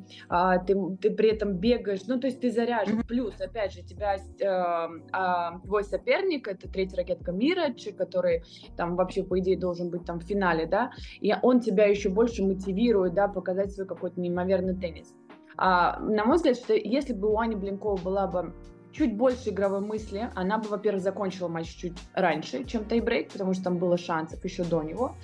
ты, 0.66 0.96
ты 1.00 1.10
при 1.10 1.30
этом 1.30 1.54
бегаешь, 1.54 2.00
ну, 2.06 2.20
то 2.20 2.26
есть 2.26 2.42
ты 2.42 2.50
заряжен. 2.50 3.02
Плюс, 3.04 3.40
опять 3.40 3.72
же, 3.72 3.82
тебя, 3.82 4.16
э, 4.18 5.58
твой 5.64 5.82
соперник, 5.84 6.46
это 6.46 6.68
третья 6.68 6.98
ракетка 6.98 7.32
мира, 7.32 7.74
который 7.96 8.44
там 8.76 8.96
вообще, 8.96 9.24
по 9.24 9.38
идее, 9.38 9.45
идее, 9.46 9.58
должен 9.58 9.90
быть 9.90 10.04
там 10.04 10.18
в 10.18 10.24
финале, 10.24 10.66
да, 10.66 10.90
и 11.20 11.32
он 11.42 11.60
тебя 11.60 11.86
еще 11.86 12.08
больше 12.08 12.42
мотивирует, 12.42 13.14
да, 13.14 13.28
показать 13.28 13.72
свой 13.72 13.86
какой-то 13.86 14.20
неимоверный 14.20 14.74
теннис. 14.74 15.14
А, 15.56 15.98
на 16.00 16.24
мой 16.24 16.36
взгляд, 16.36 16.56
что 16.56 16.74
если 16.74 17.12
бы 17.12 17.32
у 17.32 17.38
Ани 17.38 17.56
Блинкова 17.56 17.96
была 17.96 18.26
бы 18.26 18.52
чуть 18.92 19.16
больше 19.16 19.50
игровой 19.50 19.80
мысли, 19.80 20.30
она 20.34 20.58
бы, 20.58 20.68
во-первых, 20.68 21.02
закончила 21.02 21.48
матч 21.48 21.68
чуть 21.68 21.96
раньше, 22.14 22.64
чем 22.64 22.84
тайбрейк, 22.84 23.32
потому 23.32 23.52
что 23.54 23.64
там 23.64 23.78
было 23.78 23.96
шансов 23.96 24.42
еще 24.44 24.64
до 24.64 24.82
него. 24.82 25.14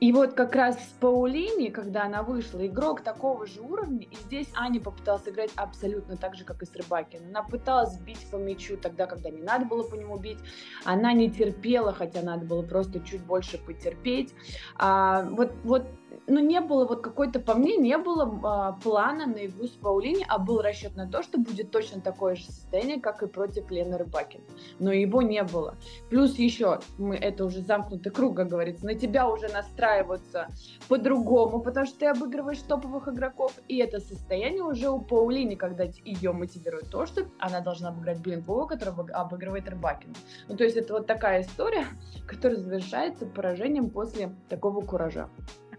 И 0.00 0.12
вот 0.12 0.34
как 0.34 0.54
раз 0.54 0.76
с 0.76 0.92
Паулини, 1.00 1.70
когда 1.70 2.04
она 2.04 2.22
вышла, 2.22 2.66
игрок 2.66 3.02
такого 3.02 3.46
же 3.46 3.60
уровня, 3.60 4.06
и 4.10 4.16
здесь 4.16 4.48
Аня 4.54 4.80
попыталась 4.80 5.26
играть 5.26 5.50
абсолютно 5.56 6.16
так 6.16 6.34
же, 6.34 6.44
как 6.44 6.62
и 6.62 6.66
с 6.66 6.74
Рыбакиным. 6.74 7.28
Она 7.30 7.42
пыталась 7.42 7.98
бить 7.98 8.26
по 8.30 8.36
мячу 8.36 8.76
тогда, 8.76 9.06
когда 9.06 9.30
не 9.30 9.42
надо 9.42 9.66
было 9.66 9.82
по 9.82 9.94
нему 9.94 10.18
бить. 10.18 10.38
Она 10.84 11.12
не 11.12 11.30
терпела, 11.30 11.92
хотя 11.92 12.22
надо 12.22 12.44
было 12.44 12.62
просто 12.62 13.00
чуть 13.00 13.24
больше 13.24 13.58
потерпеть. 13.58 14.34
А, 14.76 15.22
вот, 15.30 15.52
вот 15.62 15.86
ну, 16.26 16.40
не 16.40 16.60
было 16.60 16.86
вот 16.86 17.02
какой-то, 17.02 17.40
по 17.40 17.54
мне, 17.54 17.76
не 17.76 17.96
было 17.98 18.40
а, 18.42 18.72
плана 18.72 19.26
на 19.26 19.46
игру 19.46 19.66
с 19.66 19.70
Паулини, 19.70 20.24
а 20.28 20.38
был 20.38 20.60
расчет 20.60 20.96
на 20.96 21.08
то, 21.08 21.22
что 21.22 21.38
будет 21.38 21.70
точно 21.70 22.00
такое 22.00 22.36
же 22.36 22.44
состояние, 22.44 23.00
как 23.00 23.22
и 23.22 23.26
против 23.26 23.70
Лены 23.70 23.98
Рыбакин. 23.98 24.40
Но 24.78 24.92
его 24.92 25.22
не 25.22 25.42
было. 25.42 25.76
Плюс 26.10 26.36
еще, 26.36 26.80
мы, 26.98 27.16
это 27.16 27.44
уже 27.44 27.60
замкнутый 27.60 28.12
круг, 28.12 28.36
как 28.36 28.48
говорится, 28.48 28.86
на 28.86 28.94
тебя 28.94 29.28
уже 29.28 29.48
настраиваются 29.48 30.48
по-другому, 30.88 31.60
потому 31.60 31.86
что 31.86 31.98
ты 31.98 32.06
обыгрываешь 32.06 32.60
топовых 32.60 33.08
игроков, 33.08 33.52
и 33.68 33.78
это 33.78 34.00
состояние 34.00 34.62
уже 34.62 34.90
у 34.90 35.00
Паулини, 35.00 35.54
когда 35.54 35.84
ее 35.84 36.32
мотивирует 36.32 36.90
то, 36.90 37.06
что 37.06 37.26
она 37.38 37.60
должна 37.60 37.90
обыграть 37.90 38.20
Блинкова, 38.20 38.66
который 38.66 38.94
обыгрывает 39.12 39.68
Рыбакина. 39.68 40.14
Ну, 40.48 40.56
то 40.56 40.64
есть 40.64 40.76
это 40.76 40.94
вот 40.94 41.06
такая 41.06 41.42
история, 41.42 41.86
которая 42.26 42.58
завершается 42.58 43.26
поражением 43.26 43.90
после 43.90 44.34
такого 44.48 44.80
куража. 44.80 45.28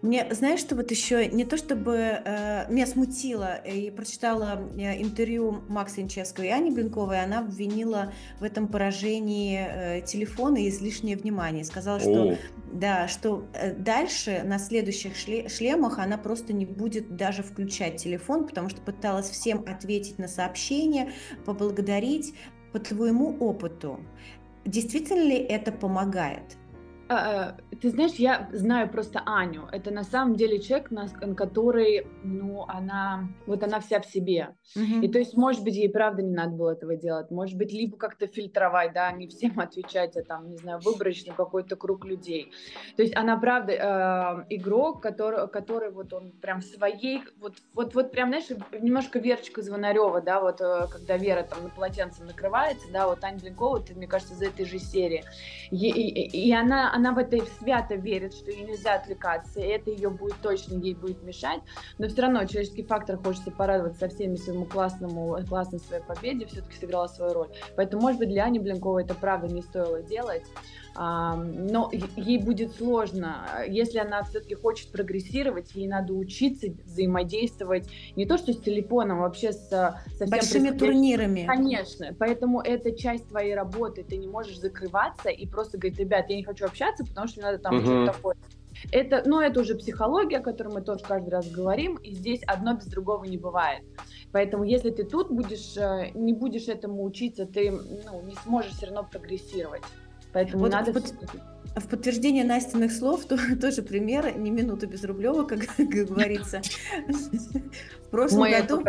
Мне, 0.02 0.26
знаешь, 0.30 0.60
что 0.60 0.74
вот 0.74 0.90
еще 0.90 1.26
не 1.28 1.44
то 1.44 1.56
чтобы 1.56 1.96
э, 1.96 2.70
меня 2.70 2.86
смутило, 2.86 3.54
и 3.54 3.90
прочитала 3.90 4.60
э, 4.76 5.00
интервью 5.02 5.62
Макса 5.68 6.02
Инческого 6.02 6.44
и 6.44 6.48
Ани 6.48 6.70
Блинковой, 6.70 7.22
она 7.22 7.40
обвинила 7.40 8.12
в 8.40 8.44
этом 8.44 8.68
поражении 8.68 9.58
э, 9.58 10.00
телефона 10.02 10.58
и 10.58 10.68
излишнее 10.68 11.16
внимание. 11.16 11.64
Сказала, 11.64 12.00
что, 12.00 12.30
О. 12.30 12.36
да, 12.72 13.08
что 13.08 13.46
э, 13.54 13.74
дальше 13.74 14.42
на 14.44 14.58
следующих 14.58 15.16
шле 15.16 15.48
шлемах 15.48 15.98
она 15.98 16.18
просто 16.18 16.52
не 16.52 16.66
будет 16.66 17.16
даже 17.16 17.42
включать 17.42 17.96
телефон, 17.96 18.46
потому 18.46 18.68
что 18.68 18.80
пыталась 18.80 19.30
всем 19.30 19.64
ответить 19.66 20.18
на 20.18 20.28
сообщения, 20.28 21.12
поблагодарить 21.44 22.34
по 22.72 22.78
твоему 22.78 23.36
опыту. 23.38 24.00
Действительно 24.64 25.22
ли 25.22 25.36
это 25.36 25.70
помогает? 25.70 26.56
А, 27.08 27.14
а, 27.14 27.56
ты 27.80 27.90
знаешь, 27.90 28.14
я 28.14 28.48
знаю 28.52 28.88
просто 28.88 29.22
Аню. 29.24 29.68
Это 29.70 29.92
на 29.92 30.02
самом 30.02 30.34
деле 30.34 30.58
человек, 30.58 30.90
на, 30.90 31.08
который, 31.34 32.06
ну, 32.24 32.64
она, 32.66 33.28
вот 33.46 33.62
она 33.62 33.78
вся 33.78 34.00
в 34.00 34.06
себе. 34.06 34.56
Mm-hmm. 34.76 35.04
И 35.04 35.08
то 35.08 35.18
есть, 35.20 35.36
может 35.36 35.62
быть, 35.62 35.76
ей 35.76 35.88
правда 35.88 36.22
не 36.22 36.34
надо 36.34 36.50
было 36.56 36.72
этого 36.72 36.96
делать. 36.96 37.30
Может 37.30 37.56
быть, 37.56 37.72
либо 37.72 37.96
как-то 37.96 38.26
фильтровать, 38.26 38.92
да, 38.92 39.12
не 39.12 39.28
всем 39.28 39.60
отвечать, 39.60 40.16
а 40.16 40.22
там, 40.22 40.50
не 40.50 40.56
знаю, 40.56 40.80
выборочно 40.80 41.32
какой-то 41.32 41.76
круг 41.76 42.04
людей. 42.04 42.50
То 42.96 43.02
есть 43.02 43.14
она 43.16 43.36
правда 43.36 44.44
э, 44.48 44.56
игрок, 44.56 45.00
который, 45.00 45.46
который 45.48 45.92
вот 45.92 46.12
он 46.12 46.32
прям 46.32 46.60
в 46.60 46.64
своей, 46.64 47.22
вот, 47.38 47.54
вот, 47.72 47.94
вот 47.94 48.10
прям, 48.10 48.30
знаешь, 48.30 48.46
немножко 48.80 49.20
Верочка 49.20 49.62
Звонарева, 49.62 50.20
да, 50.22 50.40
вот 50.40 50.60
э, 50.60 50.88
когда 50.90 51.16
Вера 51.16 51.44
там 51.44 51.62
на 51.62 51.68
полотенцем 51.68 52.26
накрывается, 52.26 52.86
да, 52.92 53.06
вот 53.06 53.22
Аня 53.22 53.38
Блинкова, 53.38 53.78
это, 53.78 53.94
мне 53.94 54.08
кажется, 54.08 54.34
из 54.34 54.42
этой 54.42 54.64
же 54.64 54.80
серии. 54.80 55.24
И, 55.70 55.88
и, 55.88 56.48
и 56.48 56.52
она 56.52 56.95
она 56.96 57.12
в 57.12 57.18
это 57.18 57.38
свято 57.58 57.94
верит, 57.94 58.34
что 58.34 58.50
ей 58.50 58.64
нельзя 58.64 58.94
отвлекаться, 58.94 59.60
и 59.60 59.66
это 59.66 59.90
ее 59.90 60.08
будет 60.08 60.36
точно, 60.42 60.74
ей 60.74 60.94
будет 60.94 61.22
мешать, 61.22 61.60
но 61.98 62.08
все 62.08 62.22
равно 62.22 62.44
человеческий 62.46 62.82
фактор 62.82 63.18
хочется 63.18 63.50
порадоваться 63.50 64.00
со 64.00 64.08
всеми 64.08 64.36
своему 64.36 64.64
классному, 64.64 65.38
классной 65.46 65.78
своей 65.78 66.02
победе, 66.02 66.46
все-таки 66.46 66.76
сыграла 66.78 67.06
свою 67.06 67.34
роль. 67.34 67.48
Поэтому, 67.76 68.02
может 68.02 68.18
быть, 68.18 68.30
для 68.30 68.44
Ани 68.44 68.58
Блинковой 68.58 69.04
это 69.04 69.14
правда 69.14 69.46
не 69.46 69.62
стоило 69.62 70.02
делать, 70.02 70.44
но 70.98 71.90
ей 72.16 72.38
будет 72.38 72.74
сложно. 72.74 73.46
Если 73.68 73.98
она 73.98 74.22
все-таки 74.24 74.54
хочет 74.54 74.90
прогрессировать, 74.90 75.74
ей 75.74 75.88
надо 75.88 76.14
учиться 76.14 76.68
взаимодействовать 76.84 77.88
не 78.16 78.26
то 78.26 78.38
что 78.38 78.52
с 78.52 78.60
телефоном, 78.60 79.18
а 79.18 79.22
вообще 79.22 79.52
с, 79.52 79.68
со 79.68 80.00
всем 80.14 80.28
большими 80.30 80.70
турнирами. 80.70 81.44
Конечно, 81.46 82.14
поэтому 82.18 82.60
это 82.60 82.92
часть 82.92 83.28
твоей 83.28 83.54
работы. 83.54 84.04
Ты 84.04 84.16
не 84.16 84.28
можешь 84.28 84.58
закрываться 84.58 85.28
и 85.28 85.46
просто 85.46 85.78
говорить, 85.78 85.98
ребят, 85.98 86.26
я 86.28 86.36
не 86.36 86.44
хочу 86.44 86.64
общаться, 86.64 87.04
потому 87.04 87.28
что 87.28 87.40
мне 87.40 87.50
надо 87.50 87.62
там 87.62 87.76
угу. 87.76 87.84
что-то 87.84 88.12
такое. 88.12 88.36
Это, 88.92 89.22
ну, 89.24 89.40
это 89.40 89.60
уже 89.60 89.74
психология, 89.74 90.38
о 90.38 90.42
которой 90.42 90.74
мы 90.74 90.82
тоже 90.82 91.02
каждый 91.02 91.30
раз 91.30 91.50
говорим, 91.50 91.96
и 91.96 92.12
здесь 92.12 92.42
одно 92.46 92.74
без 92.74 92.86
другого 92.86 93.24
не 93.24 93.38
бывает. 93.38 93.82
Поэтому 94.32 94.64
если 94.64 94.90
ты 94.90 95.04
тут 95.04 95.30
будешь, 95.30 95.76
э, 95.76 96.10
не 96.14 96.32
будешь 96.32 96.68
этому 96.68 97.04
учиться, 97.04 97.46
ты 97.46 97.70
ну, 97.70 98.22
не 98.22 98.34
сможешь 98.44 98.72
все 98.72 98.86
равно 98.86 99.08
прогрессировать. 99.10 99.82
Поэтому 100.36 100.64
вот 100.64 100.72
надо... 100.72 100.90
В, 100.90 100.94
под... 100.94 101.14
в 101.76 101.88
подтверждение 101.88 102.44
Настиных 102.44 102.92
слов 102.92 103.24
то, 103.28 103.38
тоже 103.58 103.80
пример, 103.80 104.36
не 104.36 104.50
минута 104.50 104.86
без 104.86 105.02
Рублева, 105.02 105.44
как 105.46 105.60
говорится. 105.78 106.60
В 107.08 108.10
прошлом 108.10 108.50
году... 108.50 108.82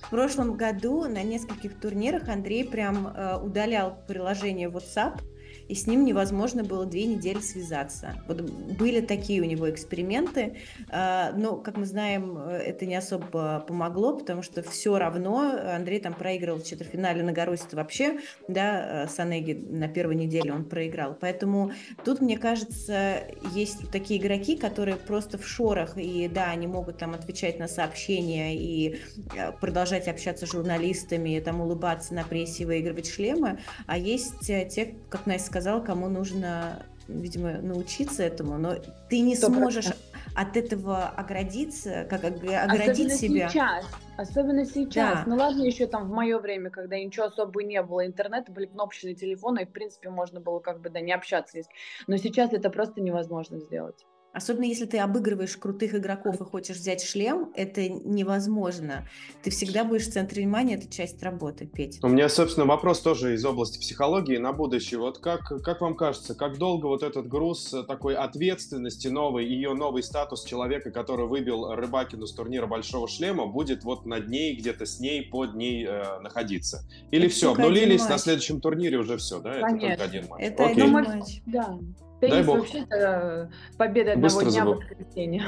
В 0.00 0.10
прошлом 0.10 0.56
году 0.56 1.04
на 1.04 1.22
нескольких 1.22 1.78
турнирах 1.78 2.28
Андрей 2.28 2.64
прям 2.64 3.08
э, 3.08 3.36
удалял 3.42 3.98
приложение 4.06 4.68
WhatsApp, 4.68 5.20
и 5.72 5.74
с 5.74 5.86
ним 5.86 6.04
невозможно 6.04 6.64
было 6.64 6.84
две 6.84 7.06
недели 7.06 7.40
связаться. 7.40 8.22
Вот 8.28 8.42
были 8.42 9.00
такие 9.00 9.40
у 9.40 9.46
него 9.46 9.70
эксперименты, 9.70 10.58
а, 10.90 11.32
но, 11.32 11.56
как 11.56 11.78
мы 11.78 11.86
знаем, 11.86 12.36
это 12.36 12.84
не 12.84 12.94
особо 12.94 13.64
помогло, 13.66 14.18
потому 14.18 14.42
что 14.42 14.62
все 14.62 14.98
равно 14.98 15.58
Андрей 15.74 15.98
там 15.98 16.12
проиграл 16.12 16.58
в 16.58 16.64
четвертьфинале 16.66 17.22
на 17.22 17.32
Гарусе 17.32 17.64
вообще, 17.72 18.18
да, 18.48 19.08
Санеги 19.08 19.54
на 19.54 19.88
первой 19.88 20.14
неделе 20.14 20.52
он 20.52 20.66
проиграл. 20.66 21.16
Поэтому 21.18 21.72
тут, 22.04 22.20
мне 22.20 22.36
кажется, 22.36 23.22
есть 23.54 23.90
такие 23.90 24.20
игроки, 24.20 24.58
которые 24.58 24.96
просто 24.96 25.38
в 25.38 25.46
шорах, 25.46 25.96
и 25.96 26.28
да, 26.28 26.50
они 26.50 26.66
могут 26.66 26.98
там 26.98 27.14
отвечать 27.14 27.58
на 27.58 27.66
сообщения 27.66 28.54
и 28.54 29.00
э, 29.34 29.52
продолжать 29.52 30.06
общаться 30.06 30.46
с 30.46 30.52
журналистами, 30.52 31.40
там 31.40 31.62
улыбаться 31.62 32.12
на 32.12 32.24
прессе, 32.24 32.66
выигрывать 32.66 33.08
шлемы, 33.10 33.58
а 33.86 33.96
есть 33.96 34.50
э, 34.50 34.68
те, 34.68 34.96
как 35.08 35.24
Настя 35.24 35.46
сказала, 35.46 35.61
сказал, 35.62 35.84
кому 35.84 36.08
нужно, 36.08 36.84
видимо, 37.06 37.52
научиться 37.52 38.24
этому, 38.24 38.58
но 38.58 38.74
ты 39.08 39.20
не 39.20 39.34
100%. 39.34 39.46
сможешь 39.46 39.86
от 40.34 40.56
этого 40.56 41.06
оградиться, 41.06 42.04
как 42.10 42.24
оградить 42.24 43.06
особенно 43.06 43.10
себя. 43.10 43.48
Сейчас, 43.48 43.86
особенно 44.16 44.64
сейчас. 44.64 45.18
Да. 45.18 45.24
Ну 45.26 45.36
ладно, 45.36 45.62
еще 45.62 45.86
там 45.86 46.08
в 46.08 46.10
мое 46.10 46.38
время, 46.40 46.70
когда 46.70 46.98
ничего 46.98 47.26
особо 47.26 47.62
не 47.62 47.80
было, 47.80 48.04
интернета 48.04 48.50
были 48.50 48.66
кнопочные 48.66 49.14
телефоны, 49.14 49.62
и 49.62 49.66
в 49.66 49.70
принципе 49.70 50.10
можно 50.10 50.40
было 50.40 50.58
как 50.58 50.80
бы 50.80 50.90
да 50.90 51.00
не 51.00 51.12
общаться. 51.12 51.60
Но 52.08 52.16
сейчас 52.16 52.52
это 52.52 52.68
просто 52.68 53.00
невозможно 53.00 53.60
сделать. 53.60 54.04
Особенно 54.32 54.64
если 54.64 54.86
ты 54.86 54.98
обыгрываешь 54.98 55.56
крутых 55.56 55.94
игроков 55.94 56.40
и 56.40 56.44
хочешь 56.44 56.76
взять 56.76 57.02
шлем, 57.02 57.52
это 57.54 57.88
невозможно. 57.88 59.06
Ты 59.42 59.50
всегда 59.50 59.84
будешь 59.84 60.06
в 60.06 60.12
центре 60.12 60.42
внимания, 60.42 60.74
это 60.76 60.90
часть 60.90 61.22
работы, 61.22 61.66
Петь. 61.66 61.98
У 62.02 62.08
меня, 62.08 62.28
собственно, 62.28 62.66
вопрос 62.66 63.00
тоже 63.00 63.34
из 63.34 63.44
области 63.44 63.78
психологии 63.78 64.38
на 64.38 64.52
будущее. 64.52 65.00
Вот 65.00 65.18
как, 65.18 65.62
как 65.62 65.80
вам 65.82 65.96
кажется, 65.96 66.34
как 66.34 66.56
долго 66.56 66.86
вот 66.86 67.02
этот 67.02 67.28
груз 67.28 67.74
такой 67.86 68.14
ответственности 68.14 69.08
новый, 69.08 69.46
ее 69.46 69.74
новый 69.74 70.02
статус 70.02 70.44
человека, 70.44 70.90
который 70.90 71.26
выбил 71.26 71.74
Рыбакину 71.74 72.26
с 72.26 72.32
турнира 72.32 72.66
Большого 72.66 73.08
Шлема, 73.08 73.46
будет 73.46 73.84
вот 73.84 74.06
над 74.06 74.28
ней, 74.28 74.56
где-то 74.56 74.86
с 74.86 74.98
ней, 74.98 75.22
под 75.22 75.54
ней 75.54 75.86
э, 75.86 76.20
находиться? 76.20 76.88
Или 77.10 77.26
это 77.26 77.34
все, 77.34 77.52
обнулились, 77.52 78.08
на 78.08 78.16
следующем 78.16 78.60
турнире 78.60 78.98
уже 78.98 79.18
все, 79.18 79.40
да? 79.40 79.60
Конечно. 79.60 79.86
Это 79.86 79.96
только 79.98 80.04
один 80.04 80.28
матч. 80.28 80.42
Это 80.42 80.64
Окей. 80.64 80.82
один 80.82 80.92
матч. 80.92 81.42
Да. 81.46 81.78
Теннис 82.22 82.46
вообще-то 82.46 83.50
победа 83.76 84.12
одного 84.12 84.40
Быстро 84.40 84.50
дня 84.52 84.64
в 84.64 84.76
воскресенье. 84.76 85.42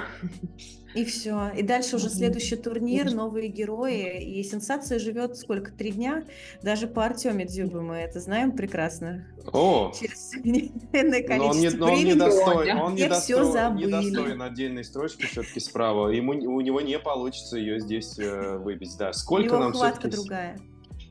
И 0.97 1.05
все. 1.05 1.51
И 1.57 1.63
дальше 1.63 1.97
уже 1.97 2.09
следующий 2.09 2.57
турнир, 2.57 3.13
новые 3.13 3.49
герои. 3.49 4.21
И 4.21 4.43
сенсация 4.43 4.99
живет 4.99 5.37
сколько? 5.37 5.71
Три 5.71 5.93
дня? 5.93 6.25
Даже 6.63 6.89
по 6.89 7.05
Артеме 7.05 7.45
Дзюбе 7.45 7.79
мы 7.79 7.97
это 7.97 8.19
знаем 8.19 8.53
прекрасно. 8.53 9.25
О! 9.53 9.93
Через 9.99 10.33
но 10.43 11.49
он 11.49 11.59
не, 11.59 11.71
но 11.71 11.93
он 11.93 12.05
не 12.05 12.15
достоин, 12.15 12.79
он 12.79 12.95
не, 12.97 13.09
достоин, 13.09 13.77
не 13.77 13.87
достоин 13.87 14.43
отдельной 14.43 14.83
строчки 14.83 15.27
все-таки 15.27 15.61
справа. 15.61 16.09
Ему, 16.09 16.33
у 16.33 16.61
него 16.61 16.81
не 16.81 16.99
получится 16.99 17.57
ее 17.57 17.79
здесь 17.79 18.19
э, 18.19 18.59
выбить. 18.59 18.97
Да. 18.99 19.13
Сколько 19.13 19.59
нам 19.59 19.73
все-таки... 19.75 20.11
другая. 20.11 20.59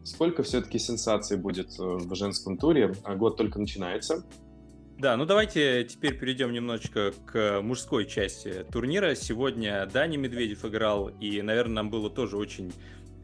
Сколько 0.03 0.43
все-таки 0.43 0.77
сенсаций 0.77 1.37
будет 1.37 1.79
э, 1.79 1.83
в 1.83 2.13
женском 2.15 2.57
туре? 2.57 2.93
А 3.05 3.15
год 3.15 3.37
только 3.37 3.59
начинается. 3.59 4.25
Да, 5.03 5.17
ну 5.17 5.25
давайте 5.25 5.83
теперь 5.83 6.17
перейдем 6.17 6.53
немножечко 6.53 7.11
к 7.25 7.59
мужской 7.61 8.05
части 8.05 8.65
турнира. 8.71 9.15
Сегодня 9.15 9.85
Дани 9.85 10.15
Медведев 10.15 10.63
играл, 10.63 11.09
и, 11.09 11.41
наверное, 11.41 11.73
нам 11.73 11.89
было 11.89 12.09
тоже 12.09 12.37
очень 12.37 12.71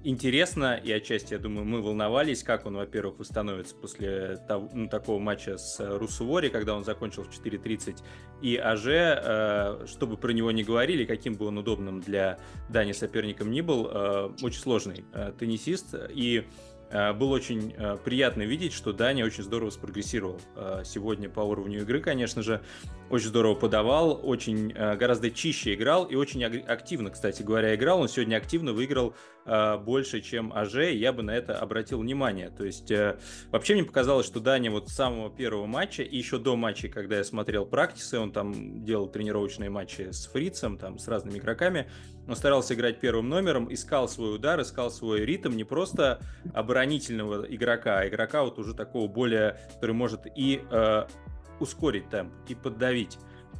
интересно, 0.03 0.75
и 0.75 0.91
отчасти, 0.91 1.35
я 1.35 1.39
думаю, 1.39 1.65
мы 1.65 1.81
волновались, 1.81 2.43
как 2.43 2.65
он, 2.65 2.75
во-первых, 2.75 3.19
восстановится 3.19 3.75
после 3.75 4.35
того, 4.45 4.69
ну, 4.73 4.89
такого 4.89 5.19
матча 5.19 5.57
с 5.57 5.79
Русувори, 5.79 6.49
когда 6.49 6.75
он 6.75 6.83
закончил 6.83 7.23
в 7.23 7.29
4.30, 7.29 7.97
и 8.41 8.57
АЖ, 8.57 8.85
э, 8.87 9.85
чтобы 9.87 10.17
про 10.17 10.31
него 10.31 10.51
не 10.51 10.63
говорили, 10.63 11.05
каким 11.05 11.35
бы 11.35 11.45
он 11.45 11.59
удобным 11.59 12.01
для 12.01 12.39
Дани 12.67 12.91
соперником 12.91 13.51
ни 13.51 13.61
был, 13.61 13.89
э, 13.89 14.31
очень 14.41 14.59
сложный 14.59 15.05
э, 15.13 15.31
теннисист, 15.39 15.95
и 16.09 16.45
было 17.13 17.35
очень 17.35 17.73
э, 17.77 17.97
приятно 18.03 18.43
видеть, 18.43 18.73
что 18.73 18.93
Даня 18.93 19.25
очень 19.25 19.43
здорово 19.43 19.69
спрогрессировал 19.69 20.39
э, 20.55 20.81
сегодня 20.85 21.29
по 21.29 21.41
уровню 21.41 21.81
игры, 21.81 21.99
конечно 22.01 22.41
же. 22.41 22.61
Очень 23.09 23.29
здорово 23.29 23.55
подавал, 23.55 24.19
очень 24.23 24.71
гораздо 24.71 25.31
чище 25.31 25.73
играл 25.73 26.05
и 26.05 26.13
очень 26.13 26.43
активно, 26.43 27.09
кстати 27.09 27.41
говоря, 27.41 27.73
играл. 27.73 28.01
Он 28.01 28.07
сегодня 28.07 28.35
активно 28.35 28.71
выиграл 28.71 29.15
больше, 29.77 30.21
чем 30.21 30.53
АЖ, 30.53 30.75
и 30.91 30.97
я 30.97 31.13
бы 31.13 31.23
на 31.23 31.31
это 31.31 31.57
обратил 31.57 31.99
внимание. 31.99 32.49
То 32.49 32.65
есть 32.65 32.91
вообще 33.51 33.73
мне 33.73 33.83
показалось, 33.83 34.25
что 34.25 34.39
Даня 34.39 34.71
вот 34.71 34.89
с 34.89 34.93
самого 34.93 35.29
первого 35.29 35.65
матча 35.65 36.03
и 36.03 36.17
еще 36.17 36.37
до 36.37 36.55
матча, 36.55 36.87
когда 36.87 37.17
я 37.17 37.23
смотрел 37.23 37.65
практисы, 37.65 38.19
он 38.19 38.31
там 38.31 38.83
делал 38.83 39.07
тренировочные 39.07 39.69
матчи 39.69 40.11
с 40.11 40.27
Фрицем, 40.27 40.77
там 40.77 40.99
с 40.99 41.07
разными 41.07 41.37
игроками, 41.39 41.89
он 42.29 42.35
старался 42.35 42.75
играть 42.75 42.99
первым 42.99 43.27
номером, 43.27 43.73
искал 43.73 44.07
свой 44.07 44.35
удар, 44.35 44.61
искал 44.61 44.91
свой 44.91 45.25
ритм, 45.25 45.55
не 45.55 45.63
просто 45.63 46.19
оборонительного 46.53 47.45
игрока, 47.49 47.99
а 47.99 48.07
игрока 48.07 48.43
вот 48.43 48.59
уже 48.59 48.75
такого 48.75 49.07
более, 49.07 49.57
который 49.73 49.95
может 49.95 50.27
и 50.35 50.61
э, 50.69 51.07
ускорить 51.59 52.09
темп, 52.09 52.33
и 52.47 52.53
поддавить. 52.53 53.17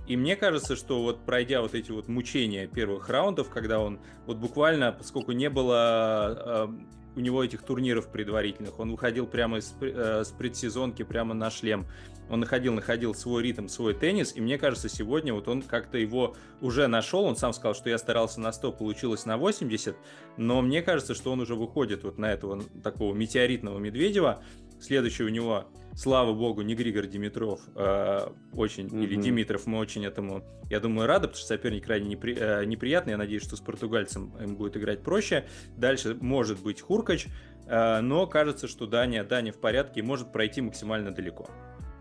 И 0.10 0.18
мне 0.18 0.36
кажется, 0.36 0.76
что 0.76 1.04
вот 1.04 1.24
пройдя 1.24 1.62
вот 1.62 1.76
эти 1.76 1.92
вот 1.92 2.08
мучения 2.08 2.66
первых 2.66 3.10
раундов, 3.10 3.50
когда 3.52 3.80
он 3.80 4.00
вот 4.26 4.38
буквально, 4.38 4.92
поскольку 4.92 5.34
не 5.34 5.52
было 5.52 6.68
э, 6.68 6.68
у 7.16 7.20
него 7.20 7.44
этих 7.44 7.62
турниров 7.62 8.12
предварительных, 8.12 8.80
он 8.80 8.90
выходил 8.90 9.28
прямо 9.28 9.60
из, 9.60 9.72
э, 9.82 10.24
с 10.26 10.32
предсезонки 10.32 11.04
прямо 11.04 11.36
на 11.36 11.52
шлем, 11.52 11.86
он 12.28 12.40
находил, 12.40 12.74
находил 12.74 13.14
свой 13.14 13.44
ритм, 13.44 13.68
свой 13.68 13.94
теннис, 13.94 14.36
и 14.36 14.42
мне 14.42 14.58
кажется, 14.58 14.90
сегодня 14.90 15.32
вот 15.32 15.48
он 15.48 15.62
как-то 15.62 16.00
его 16.00 16.36
уже 16.60 16.88
нашел, 16.88 17.24
он 17.26 17.36
сам 17.36 17.54
сказал, 17.54 17.76
что 17.76 17.92
я 17.92 18.00
старался 18.00 18.42
на 18.42 18.52
100, 18.52 18.72
получилось 18.72 19.28
на 19.28 19.38
80, 19.38 19.96
но 20.38 20.64
мне 20.64 20.82
кажется, 20.82 21.14
что 21.14 21.32
он 21.32 21.40
уже 21.40 21.54
выходит 21.54 22.04
вот 22.04 22.18
на 22.18 22.32
этого 22.32 22.64
такого 22.84 23.14
метеоритного 23.14 23.78
Медведева, 23.78 24.42
следующий 24.80 25.24
у 25.24 25.30
него, 25.30 25.66
слава 25.96 26.34
богу, 26.34 26.62
не 26.62 26.76
Григор 26.76 27.06
Димитров, 27.06 27.62
э, 27.76 28.28
очень, 28.54 28.88
mm-hmm. 28.88 29.04
или 29.04 29.16
Димитров, 29.16 29.68
мы 29.68 29.78
очень 29.80 30.06
этому, 30.06 30.44
я 30.70 30.80
думаю, 30.80 31.08
рады, 31.08 31.28
потому 31.28 31.38
что 31.38 31.48
соперник 31.48 31.86
крайне 31.86 32.10
непри, 32.10 32.36
э, 32.38 32.66
неприятный, 32.66 33.12
я 33.12 33.18
надеюсь, 33.18 33.44
что 33.44 33.56
с 33.56 33.62
португальцем 33.62 34.34
им 34.42 34.56
будет 34.56 34.78
играть 34.78 35.04
проще, 35.04 35.46
дальше 35.78 36.18
может 36.20 36.62
быть 36.62 36.82
Хуркач, 36.82 37.28
э, 37.68 38.02
но 38.02 38.28
кажется, 38.28 38.68
что 38.68 38.86
Дания, 38.86 39.24
Дания 39.24 39.52
в 39.52 39.60
порядке 39.60 40.00
и 40.00 40.04
может 40.04 40.32
пройти 40.32 40.62
максимально 40.62 41.12
далеко. 41.12 41.50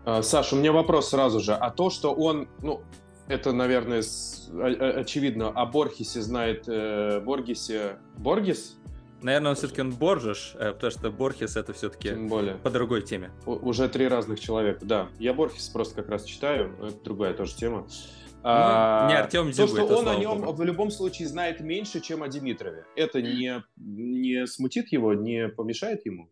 А, 0.05 0.21
Саша, 0.21 0.55
у 0.55 0.59
меня 0.59 0.71
вопрос 0.71 1.09
сразу 1.09 1.39
же. 1.39 1.53
А 1.53 1.69
то, 1.69 1.89
что 1.89 2.13
он, 2.13 2.47
ну, 2.61 2.81
это, 3.27 3.51
наверное, 3.51 4.01
с, 4.01 4.49
очевидно, 4.51 5.49
о 5.49 5.65
Борхесе 5.65 6.21
знает 6.21 6.67
э, 6.67 7.19
Боргесе. 7.19 7.97
Боргес? 8.17 8.77
Наверное, 9.21 9.51
он 9.51 9.55
все-таки 9.55 9.81
он 9.81 9.91
Боржеш, 9.91 10.53
э, 10.55 10.71
потому 10.71 10.91
что 10.91 11.11
Борхес 11.11 11.57
это 11.57 11.73
все-таки 11.73 12.13
более. 12.13 12.55
по 12.55 12.69
другой 12.69 13.01
теме. 13.01 13.31
У, 13.45 13.51
уже 13.53 13.89
три 13.89 14.07
разных 14.07 14.39
человека, 14.39 14.85
да. 14.85 15.09
Я 15.19 15.33
Борхес 15.33 15.67
просто 15.69 15.95
как 15.95 16.09
раз 16.09 16.23
читаю, 16.23 16.75
это 16.81 17.03
другая 17.03 17.33
тоже 17.33 17.55
тема. 17.55 17.87
Ну, 18.41 18.41
а, 18.43 19.09
не 19.09 19.17
Артем 19.17 19.51
То, 19.51 19.67
что 19.67 19.85
он 19.85 20.07
о 20.07 20.15
нем 20.15 20.39
Богу. 20.39 20.53
в 20.53 20.63
любом 20.63 20.91
случае 20.91 21.27
знает 21.27 21.59
меньше, 21.59 21.99
чем 21.99 22.23
о 22.23 22.29
Димитрове, 22.29 22.85
это 22.95 23.21
не, 23.21 23.61
не 23.75 24.47
смутит 24.47 24.93
его, 24.93 25.13
не 25.13 25.49
помешает 25.49 26.05
ему? 26.05 26.29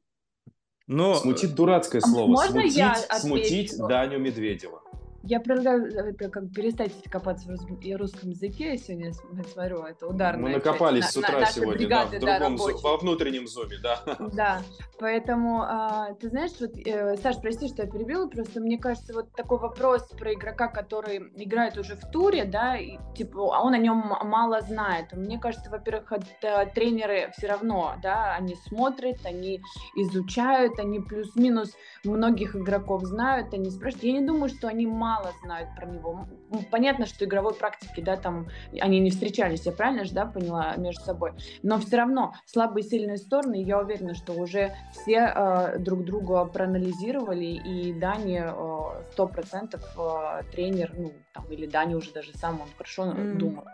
Но... 0.87 1.15
Смутить 1.15 1.53
дурацкое 1.53 2.01
а 2.01 2.07
слово. 2.07 2.27
Можно 2.27 2.61
смутить, 2.61 2.77
я 2.77 2.95
смутить 2.95 3.77
Даню 3.77 4.19
Медведева. 4.19 4.81
Я 5.29 5.41
предлагаю 5.41 5.87
это, 5.93 6.29
как 6.29 6.53
перестать 6.53 6.93
копаться 7.11 7.47
в 7.47 7.97
русском 7.97 8.29
языке. 8.29 8.71
Я 8.71 8.77
сегодня 8.77 9.11
смотрю, 9.13 9.83
это 9.83 10.07
ударная 10.07 10.41
Мы 10.41 10.49
накопались 10.51 11.03
часть, 11.03 11.13
с 11.15 11.17
утра 11.17 11.39
на, 11.39 11.45
сегодня, 11.47 11.73
бригады, 11.73 12.19
да, 12.19 12.37
в 12.37 12.39
другом, 12.39 12.55
да, 12.55 12.77
во 12.81 12.97
внутреннем 12.97 13.45
зуме, 13.47 13.77
да. 13.83 14.01
Да, 14.33 14.61
поэтому, 14.99 15.63
а, 15.63 16.13
ты 16.13 16.29
знаешь, 16.29 16.51
вот, 16.61 16.77
э, 16.77 17.17
Саш, 17.17 17.41
прости, 17.41 17.67
что 17.67 17.83
я 17.83 17.89
перебила, 17.89 18.27
просто 18.27 18.61
мне 18.61 18.77
кажется, 18.77 19.13
вот 19.13 19.33
такой 19.33 19.57
вопрос 19.59 20.03
про 20.17 20.33
игрока, 20.33 20.69
который 20.69 21.17
играет 21.35 21.77
уже 21.77 21.95
в 21.97 22.09
туре, 22.09 22.45
да, 22.45 22.77
и, 22.77 22.97
типа, 23.13 23.53
а 23.53 23.63
он 23.63 23.73
о 23.73 23.77
нем 23.77 23.97
мало 24.23 24.61
знает. 24.61 25.11
Мне 25.11 25.39
кажется, 25.39 25.69
во-первых, 25.69 26.13
это 26.13 26.71
тренеры 26.73 27.33
все 27.37 27.47
равно, 27.47 27.95
да, 28.01 28.33
они 28.35 28.55
смотрят, 28.55 29.17
они 29.25 29.61
изучают, 29.97 30.79
они 30.79 31.01
плюс-минус 31.01 31.75
многих 32.05 32.55
игроков 32.55 33.03
знают, 33.03 33.53
они 33.53 33.69
спрашивают. 33.71 34.05
Я 34.05 34.13
не 34.13 34.25
думаю, 34.25 34.47
что 34.47 34.69
они 34.69 34.85
мало 34.85 35.16
мало 35.17 35.33
знают 35.43 35.69
про 35.75 35.85
него. 35.85 36.27
Понятно, 36.71 37.05
что 37.05 37.25
игровой 37.25 37.53
практики, 37.53 38.01
да, 38.01 38.17
там 38.17 38.47
они 38.79 38.99
не 38.99 39.09
встречались, 39.09 39.65
я 39.65 39.71
правильно 39.71 40.05
же, 40.05 40.13
да, 40.13 40.25
поняла 40.25 40.75
между 40.77 41.01
собой. 41.03 41.33
Но 41.63 41.79
все 41.79 41.97
равно 41.97 42.33
слабые 42.45 42.85
и 42.85 42.89
сильные 42.89 43.17
стороны, 43.17 43.61
я 43.63 43.79
уверена, 43.79 44.13
что 44.13 44.33
уже 44.33 44.75
все 44.91 45.31
э, 45.33 45.79
друг 45.79 46.03
друга 46.03 46.45
проанализировали, 46.45 47.45
и 47.45 47.93
Дани 47.93 48.41
э, 48.43 49.03
сто 49.11 49.25
э, 49.25 49.27
процентов 49.27 49.81
э, 49.97 50.43
тренер, 50.51 50.93
ну, 50.97 51.13
там, 51.33 51.45
или 51.51 51.65
Дани 51.65 51.95
уже 51.95 52.11
даже 52.11 52.33
сам, 52.33 52.61
он 52.61 52.67
хорошо 52.77 53.05
mm. 53.05 53.33
думает. 53.35 53.67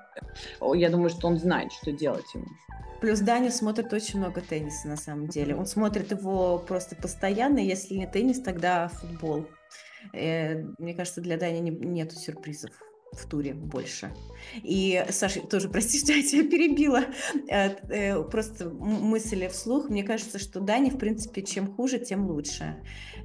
Я 0.74 0.90
думаю, 0.90 1.10
что 1.10 1.28
он 1.28 1.38
знает, 1.38 1.72
что 1.72 1.92
делать 1.92 2.26
ему. 2.34 2.48
Плюс 3.02 3.20
Даня 3.20 3.52
смотрит 3.52 3.92
очень 3.92 4.20
много 4.20 4.40
тенниса 4.40 4.88
на 4.88 4.96
самом 4.96 5.28
деле. 5.28 5.56
Он 5.56 5.66
смотрит 5.66 6.12
его 6.12 6.58
просто 6.58 6.96
постоянно. 6.96 7.60
Если 7.60 7.96
не 7.96 8.08
теннис, 8.08 8.42
тогда 8.42 8.88
футбол. 8.88 9.46
Э, 10.14 10.64
мне 10.78 10.94
кажется, 10.94 11.22
для 11.22 11.38
Дани 11.38 11.60
не, 11.60 11.72
нет 11.72 12.14
сюрпризов 12.14 12.72
в 13.16 13.26
туре 13.26 13.54
больше. 13.54 14.12
И, 14.62 15.04
Саша, 15.10 15.42
тоже 15.42 15.70
прости, 15.72 16.00
что 16.00 16.14
я 16.14 16.22
тебя 16.22 16.50
перебила. 16.50 17.02
Э, 17.50 17.70
э, 17.90 18.24
просто 18.24 18.70
мысли 18.70 19.48
вслух. 19.48 19.90
Мне 19.90 20.04
кажется, 20.04 20.40
что 20.40 20.60
Дани, 20.60 20.90
в 20.90 20.98
принципе, 20.98 21.42
чем 21.42 21.74
хуже, 21.74 22.00
тем 22.00 22.28
лучше. 22.28 22.76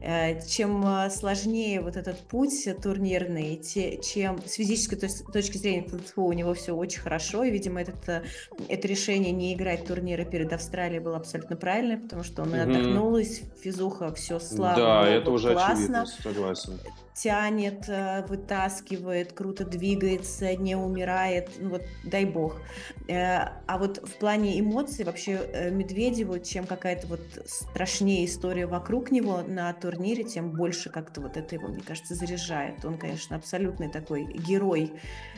Э, 0.00 0.40
чем 0.46 0.84
сложнее 1.10 1.80
вот 1.80 1.96
этот 1.96 2.18
путь 2.20 2.68
турнирный, 2.82 3.60
чем 3.62 4.40
с 4.46 4.54
физической 4.54 4.96
точки 4.96 5.56
зрения 5.56 5.86
у 6.16 6.32
него 6.32 6.54
все 6.54 6.74
очень 6.74 7.00
хорошо. 7.00 7.44
И, 7.44 7.50
видимо, 7.50 7.80
этот, 7.80 8.24
это 8.68 8.88
решение 8.88 9.32
не 9.32 9.54
играть 9.54 9.86
турниры 9.86 10.24
перед 10.24 10.52
Австралией 10.52 11.00
было 11.00 11.16
абсолютно 11.16 11.56
правильное, 11.56 11.98
потому 11.98 12.22
что 12.22 12.42
он 12.42 12.54
mm-hmm. 12.54 12.62
отдохнулась, 12.62 13.42
физуха, 13.62 14.14
все 14.14 14.38
слава 14.38 14.76
Да, 14.76 15.00
Богу, 15.00 15.12
это 15.12 15.30
уже 15.30 15.52
классно. 15.52 16.02
очевидно, 16.02 16.06
согласен 16.22 16.80
тянет, 17.22 17.88
э, 17.88 18.24
вытаскивает, 18.26 19.32
круто 19.32 19.64
двигается, 19.64 20.54
не 20.56 20.76
умирает, 20.76 21.50
ну 21.58 21.70
вот 21.70 21.82
дай 22.04 22.24
бог. 22.24 22.60
Э, 23.08 23.50
а 23.66 23.78
вот 23.78 23.98
в 23.98 24.18
плане 24.18 24.58
эмоций 24.60 25.04
вообще 25.04 25.32
э, 25.32 25.70
Медведеву, 25.70 26.38
чем 26.38 26.66
какая-то 26.66 27.06
вот 27.08 27.20
страшнее 27.46 28.24
история 28.24 28.66
вокруг 28.66 29.10
него 29.10 29.42
на 29.42 29.72
турнире, 29.72 30.24
тем 30.24 30.52
больше 30.52 30.90
как-то 30.90 31.20
вот 31.20 31.36
это 31.36 31.54
его, 31.56 31.68
мне 31.68 31.82
кажется, 31.82 32.14
заряжает. 32.14 32.84
Он, 32.84 32.98
конечно, 32.98 33.36
абсолютный 33.36 33.90
такой 33.90 34.24
герой, 34.24 34.92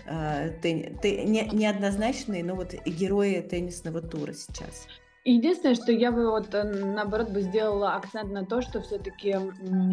тен... 0.06 0.98
не, 1.02 1.48
неоднозначный, 1.52 2.42
но 2.42 2.54
вот 2.54 2.74
герой 2.84 3.40
теннисного 3.42 4.00
тура 4.02 4.32
сейчас. 4.32 4.86
Единственное, 5.24 5.74
что 5.74 5.92
я 5.92 6.12
бы 6.12 6.30
вот 6.30 6.54
э, 6.54 6.64
наоборот 6.64 7.28
бы 7.28 7.42
сделала 7.42 7.94
акцент 7.94 8.32
на 8.32 8.46
то, 8.46 8.62
что 8.62 8.80
все-таки 8.80 9.36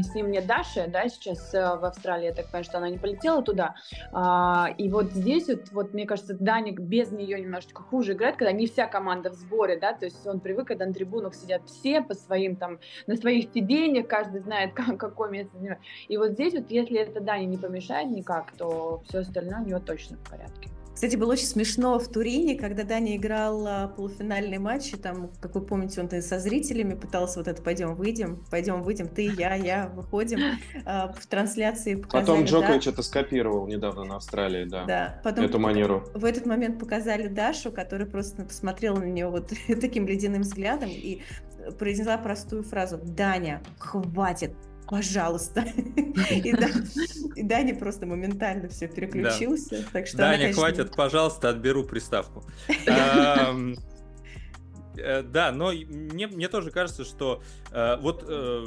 с 0.02 0.16
ним 0.16 0.32
нет 0.32 0.48
Даши, 0.48 0.88
да, 0.88 1.10
сейчас 1.10 1.54
э, 1.54 1.76
в 1.76 1.84
Австралии, 1.84 2.28
я 2.28 2.34
так 2.34 2.46
понимаю, 2.46 2.64
что 2.64 2.78
она 2.78 2.90
не 2.90 2.98
полетела 2.98 3.44
туда. 3.44 3.76
А, 4.14 4.70
и 4.78 4.90
вот 4.90 5.12
здесь 5.12 5.50
вот, 5.50 5.70
вот, 5.74 5.94
мне 5.94 6.06
кажется, 6.06 6.34
Даник 6.34 6.80
без 6.80 7.12
нее 7.12 7.42
немножечко 7.42 7.84
хуже 7.84 8.14
играет, 8.14 8.38
когда 8.38 8.54
не 8.54 8.68
вся 8.68 8.88
команда 8.88 9.30
в 9.30 9.34
сборе, 9.34 9.78
да, 9.78 9.92
то 9.92 10.06
есть 10.06 10.26
он 10.26 10.40
привык, 10.40 10.68
когда 10.68 10.86
на 10.86 10.94
трибунах 10.94 11.36
сидят 11.36 11.62
все 11.66 12.02
по 12.02 12.14
своим 12.14 12.56
там, 12.56 12.80
на 13.06 13.18
своих 13.18 13.52
сиденьях, 13.54 14.08
каждый 14.08 14.40
знает, 14.40 14.74
как, 14.76 14.98
какое 14.98 15.30
место. 15.30 15.58
И 16.08 16.16
вот 16.16 16.32
здесь 16.32 16.54
вот, 16.54 16.72
если 16.72 17.00
это 17.00 17.20
Дани 17.20 17.44
не 17.44 17.58
помешает 17.58 18.10
никак, 18.10 18.54
то 18.54 19.04
все 19.10 19.20
остальное 19.20 19.60
у 19.60 19.66
него 19.66 19.80
точно 19.80 20.16
в 20.16 20.30
порядке. 20.30 20.70
Кстати, 20.98 21.16
было 21.16 21.34
очень 21.34 21.46
смешно 21.46 22.00
в 22.00 22.08
Турине, 22.08 22.56
когда 22.56 22.84
Даня 22.84 23.18
играл 23.18 23.68
а, 23.68 23.88
полуфинальный 23.88 24.58
матч, 24.58 24.94
и 24.94 24.98
там, 24.98 25.30
как 25.40 25.54
вы 25.54 25.62
помните, 25.62 26.02
он 26.02 26.10
со 26.10 26.40
зрителями 26.40 26.96
пытался 26.96 27.38
вот 27.38 27.48
это 27.48 27.62
«пойдем, 27.62 27.94
выйдем, 27.94 28.44
пойдем, 28.50 28.82
выйдем, 28.82 29.08
ты, 29.08 29.28
я, 29.38 29.54
я, 29.54 29.90
выходим». 29.90 30.40
А, 30.86 31.14
в 31.14 31.28
трансляции 31.28 31.96
показали... 31.96 32.26
Потом 32.26 32.46
Джокович 32.46 32.86
да, 32.86 32.92
это 32.92 33.04
скопировал 33.04 33.68
недавно 33.68 34.06
на 34.06 34.16
Австралии, 34.16 34.66
да, 34.66 34.86
да 34.86 35.22
потом 35.24 35.46
эту 35.46 35.60
манеру. 35.60 36.04
В 36.16 36.26
этот 36.26 36.48
момент 36.48 36.80
показали 36.80 37.28
Дашу, 37.28 37.72
которая 37.72 38.08
просто 38.08 38.44
посмотрела 38.44 38.98
на 38.98 39.06
нее 39.06 39.30
вот 39.30 39.52
таким 39.68 40.08
ледяным 40.08 40.42
взглядом 40.42 40.90
и 40.90 41.22
произнесла 41.78 42.18
простую 42.18 42.64
фразу 42.64 43.00
«Даня, 43.04 43.62
хватит, 43.78 44.54
пожалуйста. 44.88 45.62
И, 46.32 46.52
да, 46.52 46.68
и 47.36 47.44
Даня 47.44 47.76
просто 47.76 48.06
моментально 48.06 48.70
все 48.70 48.88
переключился. 48.88 49.78
Да. 49.78 49.86
Так 49.94 50.08
что 50.08 50.18
Даня, 50.18 50.38
конечно... 50.38 50.62
хватит, 50.62 50.96
пожалуйста, 50.96 51.50
отберу 51.50 51.84
приставку. 51.84 52.44
Э, 55.00 55.22
да, 55.22 55.52
но 55.52 55.72
мне, 55.72 56.26
мне 56.26 56.48
тоже 56.48 56.72
кажется, 56.72 57.06
что 57.06 57.44
э, 57.72 57.98
вот 58.02 58.26
э, 58.28 58.66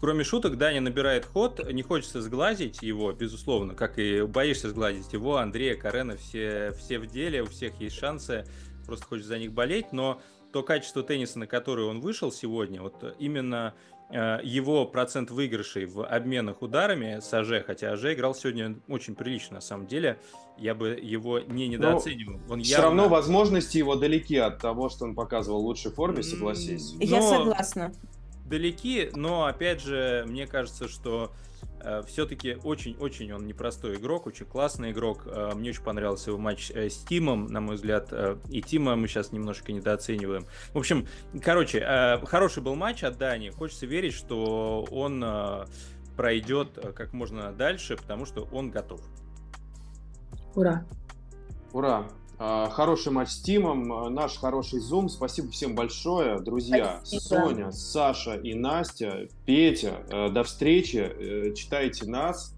кроме 0.00 0.22
шуток, 0.22 0.56
Даня 0.56 0.80
набирает 0.80 1.24
ход, 1.24 1.68
не 1.72 1.82
хочется 1.82 2.22
сглазить 2.22 2.80
его, 2.80 3.10
безусловно, 3.10 3.74
как 3.74 3.98
и 3.98 4.22
боишься 4.22 4.70
сглазить 4.70 5.12
его, 5.12 5.38
Андрея, 5.38 5.74
Карена, 5.74 6.16
все, 6.16 6.72
все 6.78 7.00
в 7.00 7.08
деле, 7.08 7.42
у 7.42 7.46
всех 7.46 7.74
есть 7.80 7.96
шансы, 7.96 8.46
просто 8.86 9.04
хочется 9.06 9.30
за 9.30 9.40
них 9.40 9.52
болеть, 9.52 9.92
но 9.92 10.22
то 10.52 10.62
качество 10.62 11.02
тенниса, 11.02 11.40
на 11.40 11.48
которое 11.48 11.88
он 11.88 12.00
вышел 12.00 12.30
сегодня, 12.30 12.80
вот 12.80 13.16
именно 13.18 13.74
Э, 14.01 14.01
его 14.12 14.84
процент 14.86 15.30
выигрышей 15.30 15.86
в 15.86 16.04
обменах 16.04 16.62
ударами 16.62 17.20
с 17.20 17.32
АЖ, 17.32 17.64
хотя 17.66 17.92
АЖ 17.92 18.12
играл 18.12 18.34
сегодня 18.34 18.76
очень 18.88 19.14
прилично, 19.14 19.54
на 19.54 19.60
самом 19.60 19.86
деле, 19.86 20.18
я 20.58 20.74
бы 20.74 20.90
его 20.90 21.40
не 21.40 21.68
недооценивал. 21.68 22.34
Он 22.48 22.58
явно... 22.58 22.62
Все 22.62 22.82
равно 22.82 23.08
возможности 23.08 23.78
его 23.78 23.96
далеки 23.96 24.36
от 24.36 24.58
того, 24.58 24.88
что 24.90 25.04
он 25.04 25.14
показывал 25.14 25.62
в 25.62 25.66
лучшей 25.66 25.92
форме, 25.92 26.22
согласись. 26.22 26.94
Я 27.00 27.20
но... 27.20 27.30
согласна. 27.30 27.92
Далеки, 28.46 29.10
но 29.14 29.46
опять 29.46 29.80
же, 29.80 30.24
мне 30.26 30.46
кажется, 30.46 30.88
что 30.88 31.32
Э, 31.32 31.51
все-таки 32.06 32.56
очень-очень 32.62 33.32
он 33.32 33.46
непростой 33.46 33.96
игрок, 33.96 34.26
очень 34.26 34.46
классный 34.46 34.92
игрок. 34.92 35.22
Э, 35.26 35.52
мне 35.54 35.70
очень 35.70 35.82
понравился 35.82 36.30
его 36.30 36.38
матч 36.38 36.70
э, 36.70 36.88
с 36.88 36.98
Тимом, 36.98 37.46
на 37.46 37.60
мой 37.60 37.74
взгляд. 37.76 38.12
И 38.50 38.62
Тима 38.62 38.94
мы 38.94 39.08
сейчас 39.08 39.32
немножко 39.32 39.72
недооцениваем. 39.72 40.46
В 40.72 40.78
общем, 40.78 41.06
короче, 41.42 41.80
хороший 42.24 42.62
был 42.62 42.74
матч 42.76 43.02
от 43.02 43.18
Дани. 43.18 43.50
Хочется 43.50 43.86
верить, 43.86 44.14
что 44.14 44.86
он 44.90 45.24
пройдет 46.16 46.78
как 46.94 47.12
можно 47.12 47.52
дальше, 47.52 47.96
потому 47.96 48.26
что 48.26 48.48
он 48.52 48.70
готов. 48.70 49.00
Ура! 50.54 50.84
Ура! 51.72 52.06
А, 52.44 52.68
хороший 52.70 53.12
матч 53.12 53.28
с 53.28 53.40
Тимом, 53.40 53.92
а, 53.92 54.10
наш 54.10 54.36
хороший 54.36 54.80
зум. 54.80 55.08
Спасибо 55.08 55.52
всем 55.52 55.76
большое, 55.76 56.40
друзья. 56.40 57.00
Спасибо. 57.04 57.20
Соня, 57.20 57.70
Саша 57.70 58.34
и 58.34 58.54
Настя, 58.54 59.28
Петя. 59.46 60.02
Э, 60.10 60.28
до 60.28 60.42
встречи. 60.42 60.96
Э, 60.96 61.54
читайте 61.54 62.04
нас, 62.06 62.56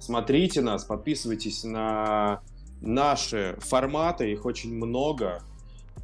смотрите 0.00 0.62
нас, 0.62 0.84
подписывайтесь 0.84 1.64
на 1.64 2.40
наши 2.80 3.58
форматы, 3.60 4.32
их 4.32 4.46
очень 4.46 4.74
много. 4.74 5.42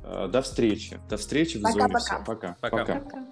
Э, 0.04 0.28
до 0.30 0.42
встречи. 0.42 1.00
До 1.08 1.16
встречи 1.16 1.56
в 1.56 1.62
Пока-пока. 1.62 2.18
Пока. 2.18 2.56
Пока. 2.60 2.76
Пока. 2.76 3.00
Пока. 3.00 3.26